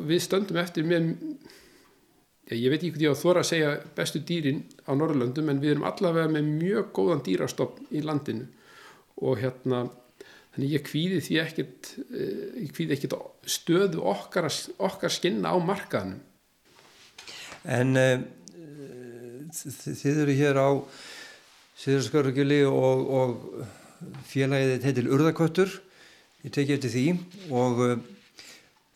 [0.10, 1.12] við stöndum eftir með
[2.56, 5.76] ég veit ekki hvað ég á þóra að segja bestu dýrin á Norrlöndum en við
[5.76, 8.48] erum allavega með mjög góðan dýrastofn í landinu.
[9.22, 9.84] Og hérna
[10.56, 14.50] þannig ég kvíði því ekkert ég kvíði ekkert stöðu okkar,
[14.90, 16.24] okkar skinna á markaðnum.
[17.68, 18.26] En uh,
[19.54, 20.70] þið eru hér á
[21.78, 25.76] Sýðurskörugili og, og félagið heitil Urðaköttur
[26.46, 27.06] ég teki eftir því
[27.54, 27.94] og uh,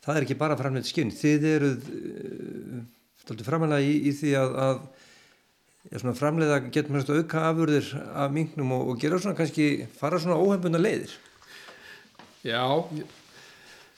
[0.01, 1.13] það er ekki bara framleitt skinn.
[1.13, 8.34] Þið eruð uh, framlega í, í því að, að framleiða getur maður auka afurðir af
[8.34, 11.13] mingnum og, og gera svona kannski fara svona óhefbunda leiðir?
[12.41, 12.65] Já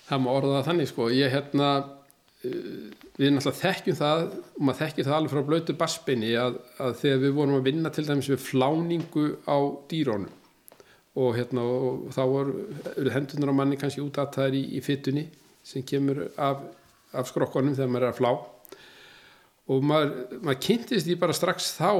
[0.09, 1.07] það má orða þannig sko.
[1.13, 1.69] Ég hérna
[2.43, 7.21] við náttúrulega þekkjum það og maður þekkir það alveg frá blötu bassbeini að, að þegar
[7.21, 9.57] við vorum að vinna til dæmis við fláningu á
[9.91, 10.39] dýrónum
[11.23, 14.81] og hérna og þá voru hendunar á manni kannski út að það er í, í
[14.83, 15.27] fyttunni
[15.63, 16.65] sem kemur af,
[17.13, 18.31] af skrokkonum þegar maður er að flá.
[19.71, 20.13] Og maður,
[20.43, 21.91] maður kynntist því bara strax þá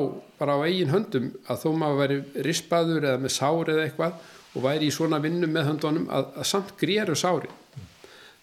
[0.41, 2.17] bara á eigin höndum að þó maður væri
[2.49, 6.49] rispaður eða með sár eða eitthvað og væri í svona vinnu með höndunum að, að
[6.49, 7.53] samt gréru sári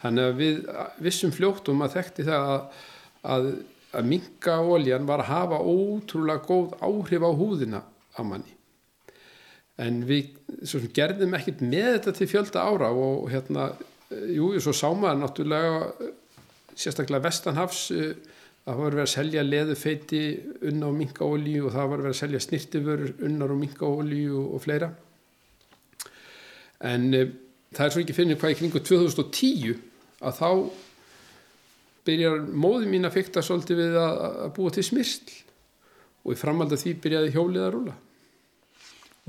[0.01, 0.62] þannig að við
[1.07, 2.80] vissum fljóttum að þekkti það að,
[3.34, 3.51] að,
[3.98, 7.82] að minga óljan var að hafa ótrúlega góð áhrif á húðina
[8.16, 8.57] á manni.
[9.80, 10.36] En við
[10.96, 13.70] gerðum ekkert með þetta til fjölda ára og hérna
[14.11, 16.11] jú, svo sá maður náttúrulega
[16.76, 20.22] sérstaklega vestanhafs það var verið að selja leðufeiti
[20.70, 24.90] unna á mingaólíu og það var verið að selja snirtiförur unnar á mingaólíu og fleira.
[26.90, 27.22] En e,
[27.74, 29.78] það er svo ekki finnir hvað í kringu 2010
[30.21, 30.51] að þá
[32.09, 35.35] byrjar móði mín að fykta svolítið við að, að búa til smyrsl.
[36.21, 37.97] Og í framhald af því byrjaði hjólið að rúla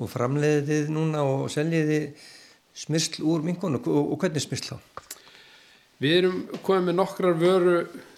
[0.02, 2.00] Og framleiðið þið núna og seljiði
[2.82, 4.78] smyrsl úr mingunum og, og hvernig smyrsl þá?
[6.02, 7.76] Við erum komið með nokkrar vöru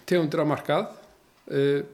[0.08, 0.86] tegundir á markað.
[1.50, 1.84] Uh,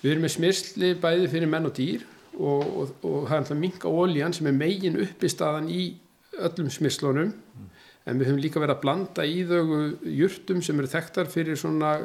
[0.00, 2.06] við erum með smyrsli bæði fyrir menn og dýr
[2.38, 5.88] og, og, og það er alltaf minga ólíjan sem er megin uppistaðan í
[6.36, 7.34] öllum smyrslunum.
[7.34, 7.75] Mm
[8.06, 9.62] en við höfum líka verið að blanda í þau
[10.06, 11.96] júrtum sem eru þekktar fyrir svona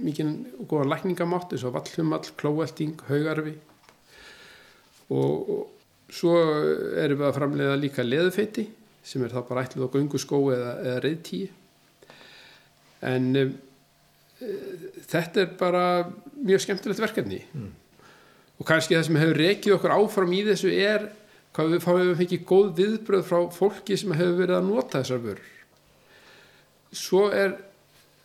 [0.00, 0.32] mikið
[0.68, 3.54] góða lækningamátt eins og vallhumall, klóelting, haugarfi.
[5.10, 6.36] Og, og svo
[7.00, 8.66] erum við að framlega líka leðufeiti
[9.06, 11.48] sem er þá bara ætluð á gunguskó eða, eða reyðtíi
[13.08, 13.44] en e,
[15.08, 15.84] þetta er bara
[16.40, 17.40] mjög skemmtilegt verkefni.
[17.54, 17.70] Mm.
[18.60, 21.06] og kannski það sem hefur rekið okkur áfram í þessu er
[21.60, 25.24] hvað við fáum við fengið góð viðbröð frá fólki sem hefur verið að nota þessar
[25.26, 25.50] vörur.
[26.90, 27.58] Svo er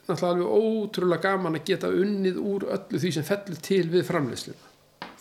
[0.05, 4.71] náttúrulega alveg ótrúlega gaman að geta unnið úr öllu því sem fellur til við framleysluna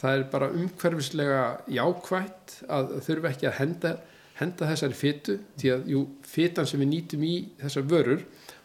[0.04, 3.92] það er bara umhverfislega jákvægt að þurfa ekki að henda,
[4.36, 8.24] henda þessari fyttu því að jú, fyttan sem við nýtum í þessar vörur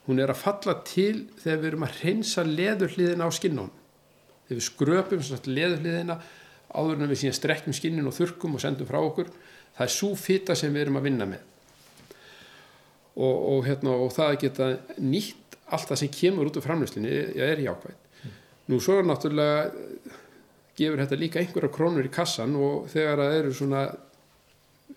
[0.10, 3.72] hún er að falla til þegar við erum að reynsa leðurliðina á skinnun
[4.50, 6.20] þegar við skröpum leðurliðina
[6.74, 9.32] áður en við síðan strekkjum skinnin og þurkum og sendum frá okkur
[9.78, 11.46] það er svo fita sem við erum að vinna með
[13.20, 14.70] og, og, hérna, og það að geta
[15.02, 18.38] nýtt allt það sem kemur út af framlýslinni er jákvægt mm.
[18.72, 19.72] nú svo er náttúrulega
[20.80, 23.84] gefur þetta líka einhverja krónur í kassan og þegar það eru svona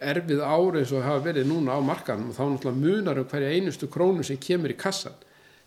[0.03, 3.89] erfið ári eins og hafa verið núna á markanum þá náttúrulega munar um hverja einustu
[3.93, 5.17] krónu sem kemur í kassan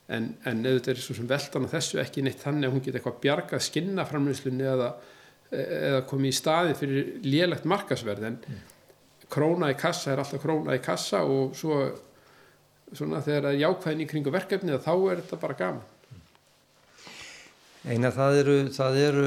[0.07, 2.85] en, en ef þetta er svo sem veldan að þessu ekki neitt þannig að hún
[2.85, 4.89] geta eitthvað bjargað skinna framlýslinni eða
[5.55, 8.61] eða komið í staði fyrir lélegt markasverð en mm.
[9.31, 11.81] króna í kassa er alltaf króna í kassa og svo
[12.93, 15.91] svona þegar það er jákvæðin í kringu verkefni þá er þetta bara gaman
[17.85, 19.25] Einar það eru það eru,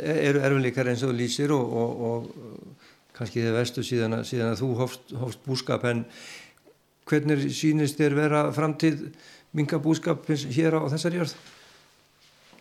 [0.00, 4.68] eru erfinleikar eins og lýsir og, og, og kannski þið vestu síðan síðan að þú
[4.78, 6.06] hófst, hófst búskap en
[7.10, 9.10] hvernig sínist þér vera framtíð
[9.56, 11.34] minga búskap hér á þessari jörð?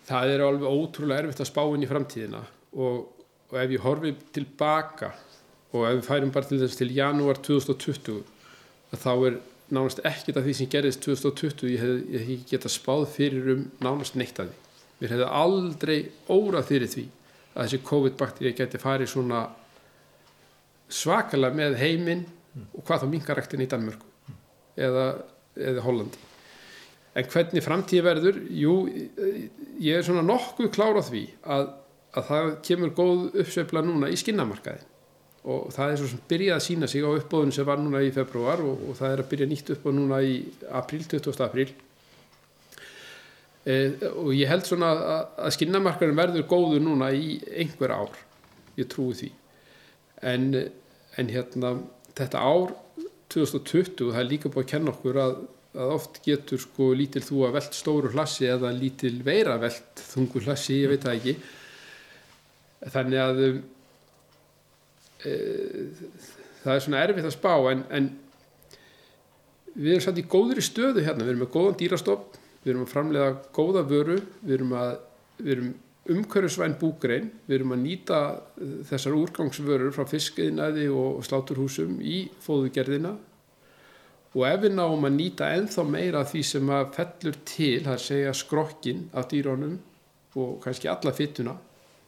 [0.10, 2.43] Það er alveg ótrúlega erfitt að spá inn í framtíðina
[2.76, 3.07] og,
[3.49, 5.13] og ef ég horfi tilbaka
[5.74, 8.24] og ef við færum bara til þess til janúar 2020
[8.97, 9.39] þá er
[9.70, 13.65] nánast ekkert af því sem gerðist 2020 ég hef, ég hef geta spáð fyrir um
[13.84, 14.57] nánast neitt af því.
[14.99, 15.97] Mér hefði aldrei
[16.28, 17.05] órað fyrir því
[17.53, 19.43] að þessi COVID-bakteri geti farið svona
[20.89, 22.26] svakalega með heiminn
[22.74, 24.09] og hvað þá mingaræktin í Danmörku
[24.80, 25.05] eða,
[25.55, 26.26] eða Hollandi.
[27.17, 28.41] En hvernig framtíð verður?
[28.53, 28.74] Jú,
[29.82, 31.70] ég er svona nokkuð klára því að,
[32.18, 34.86] að það kemur góð uppsveifla núna í skinnamarkaði.
[35.49, 38.10] Og það er svo sem byrjað að sína sig á uppbóðun sem var núna í
[38.14, 40.34] februar og, og það er að byrja nýtt uppbóð núna í
[40.82, 41.43] april, 20.
[41.45, 41.70] april
[43.64, 43.78] e,
[44.10, 48.20] og ég held svona að, að skinnamarkaðin verður góður núna í einhver ár.
[48.80, 49.32] Ég trúi því.
[50.34, 50.51] En,
[51.16, 51.78] en hérna
[52.20, 52.76] þetta ár
[53.32, 55.39] 2020 það er líka búið að kenna okkur að
[55.78, 60.41] að oft getur sko lítil þú að veld stóru hlassi eða lítil veira veld þungu
[60.47, 61.36] hlassi, ég veit það ekki
[62.86, 63.41] þannig að
[65.25, 65.36] e,
[66.63, 68.09] það er svona erfitt að spá en, en
[69.75, 72.93] við erum satt í góðri stöðu hérna, við erum með góðan dýrastopp við erum að
[72.93, 74.97] framlega góða vöru við erum, að,
[75.39, 75.69] við erum
[76.09, 78.19] umhverfisvæn búgrein, við erum að nýta
[78.89, 83.13] þessar úrgangsvörur frá fiskiðinæði og sláturhúsum í fóðugerðina
[84.36, 87.95] og ef við náum að nýta enþá meira því sem að fellur til, það er
[87.95, 89.77] að segja skrokkin af dýrónum
[90.39, 91.55] og kannski alla fyttuna,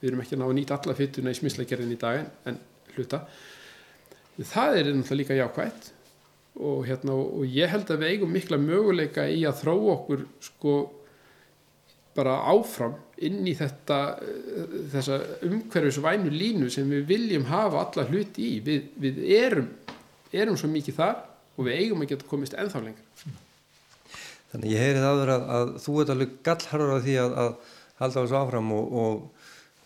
[0.02, 2.58] við erum ekki að ná að nýta alla fyttuna í smislegerðin í dag en,
[2.96, 3.22] hluta,
[4.42, 5.92] það er náttúrulega líka jákvægt
[6.58, 10.74] og, hérna, og ég held að við eigum mikla möguleika í að þrá okkur sko
[12.16, 13.98] bara áfram inn í þetta
[14.92, 19.70] þessa umhverfisvænu línu sem við viljum hafa alla hluti í, við, við erum,
[20.34, 21.22] erum svo mikið þar
[21.56, 23.38] og við eigum að geta komist ennþá lengur
[24.52, 27.52] Þannig ég heyrið aður að, að þú ert alveg gallharður á því að, að
[28.02, 29.41] halda þessu áfram og, og,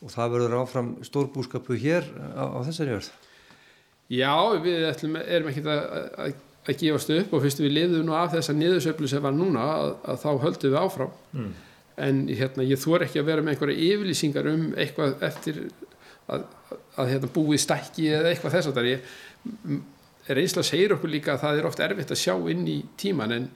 [0.06, 2.06] og það verður áfram stórbúskapu hér
[2.38, 3.12] á, á þessari örð
[4.06, 6.36] Já, við ætlum, erum ekki að,
[6.70, 9.64] að gefast upp og fyrst við lifðum nú af þessa niðursöflu sem var núna
[10.06, 11.50] að þá höldum við áfram mm.
[12.06, 15.60] en hérna, ég þor ekki að vera með einhverja yfirlýsingar um eitthvað eftir
[16.30, 21.42] að hérna, búið stækki eða eitthvað þess að það er reynsla segir okkur líka að
[21.44, 23.48] það er oft erfitt að sjá inn í tíman en,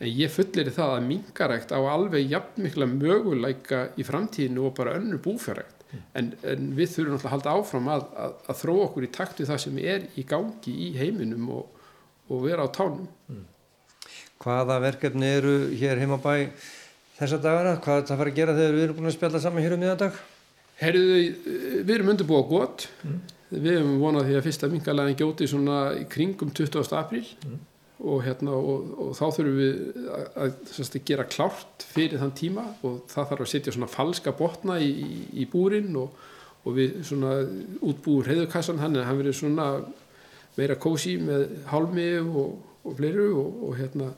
[0.00, 4.96] en ég fullir það að mingarækt á alveg jafn mikla möguleika í framtíðinu og bara
[4.98, 5.75] önnur búfjörrækt.
[6.18, 9.42] En, en við þurfum alltaf að halda áfram að, að, að þró okkur í takt
[9.42, 11.84] við það sem er í gangi í heiminum og,
[12.30, 13.44] og vera á tánum mm.
[14.42, 16.50] Hvaða verkefni eru hér heima bæ
[17.16, 17.78] þessa dagana?
[17.80, 19.76] Hvað er það að fara að gera þegar við erum búin að spjalla saman hér
[19.76, 20.18] um miðandag?
[20.76, 21.06] Herðu,
[21.80, 23.16] við erum undirbúið á gott mm
[23.50, 26.94] við hefum vonað því að fyrsta mingalæðin gjóti svona í kringum 20.
[26.98, 27.58] apríl mm.
[27.96, 29.76] Og, hérna, og, og þá þurfum við
[30.12, 34.34] að, að, að gera klárt fyrir þann tíma og það þarf að setja svona falska
[34.36, 36.20] botna í, í, í búrin og,
[36.66, 37.38] og við svona
[37.80, 39.70] útbúur heiðurkassan hann er hann verið svona
[40.56, 44.12] meira kósi með hálmi og fleiru og hérna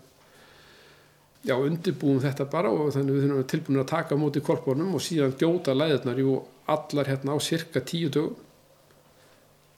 [1.47, 5.37] já undirbúum þetta bara og þannig við þurfum tilbúin að taka móti korpunum og síðan
[5.39, 8.37] gjóta læðurnar jú allar hérna á cirka tíu dögum.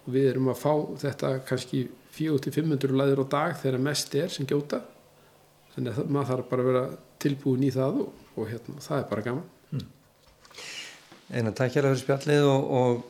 [0.07, 0.73] Og við erum að fá
[1.05, 1.85] þetta kannski
[2.17, 4.83] 400-500 læður á dag þegar mest er sem gjóta.
[5.75, 6.85] Þannig að maður þarf bara að vera
[7.23, 9.47] tilbúin í það og, og hérna, það er bara gaman.
[9.71, 9.87] Mm.
[11.31, 13.07] Einar, takk hjá það fyrir spjallið og, og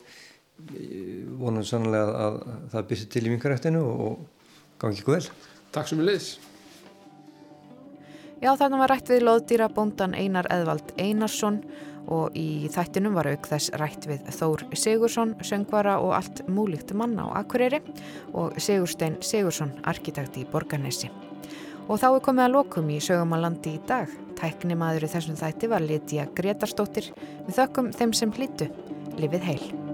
[1.41, 4.47] vonum sannlega að, að það byrsi til í vinkarættinu og
[4.81, 5.51] gangi ykkur vel.
[5.71, 6.31] Takk sem er leiðis
[8.41, 11.59] Já, þannig var rætt við loðdýra bóndan Einar Eðvald Einarsson
[12.07, 17.27] og í þættinum var auk þess rætt við Þór Sigursson, söngvara og allt múlíkt manna
[17.29, 17.81] á Akureyri
[18.33, 21.11] og Sigurstein Sigursson, arkitekt í Borgarnesi.
[21.87, 24.11] Og þá er komið að lokum í sögumalandi í dag.
[24.39, 27.11] Tækni maður í þessum þætti var Lítiða Gretarstóttir.
[27.47, 28.71] Við þökkum þeim sem hlýtu.
[29.19, 29.90] Livið heil.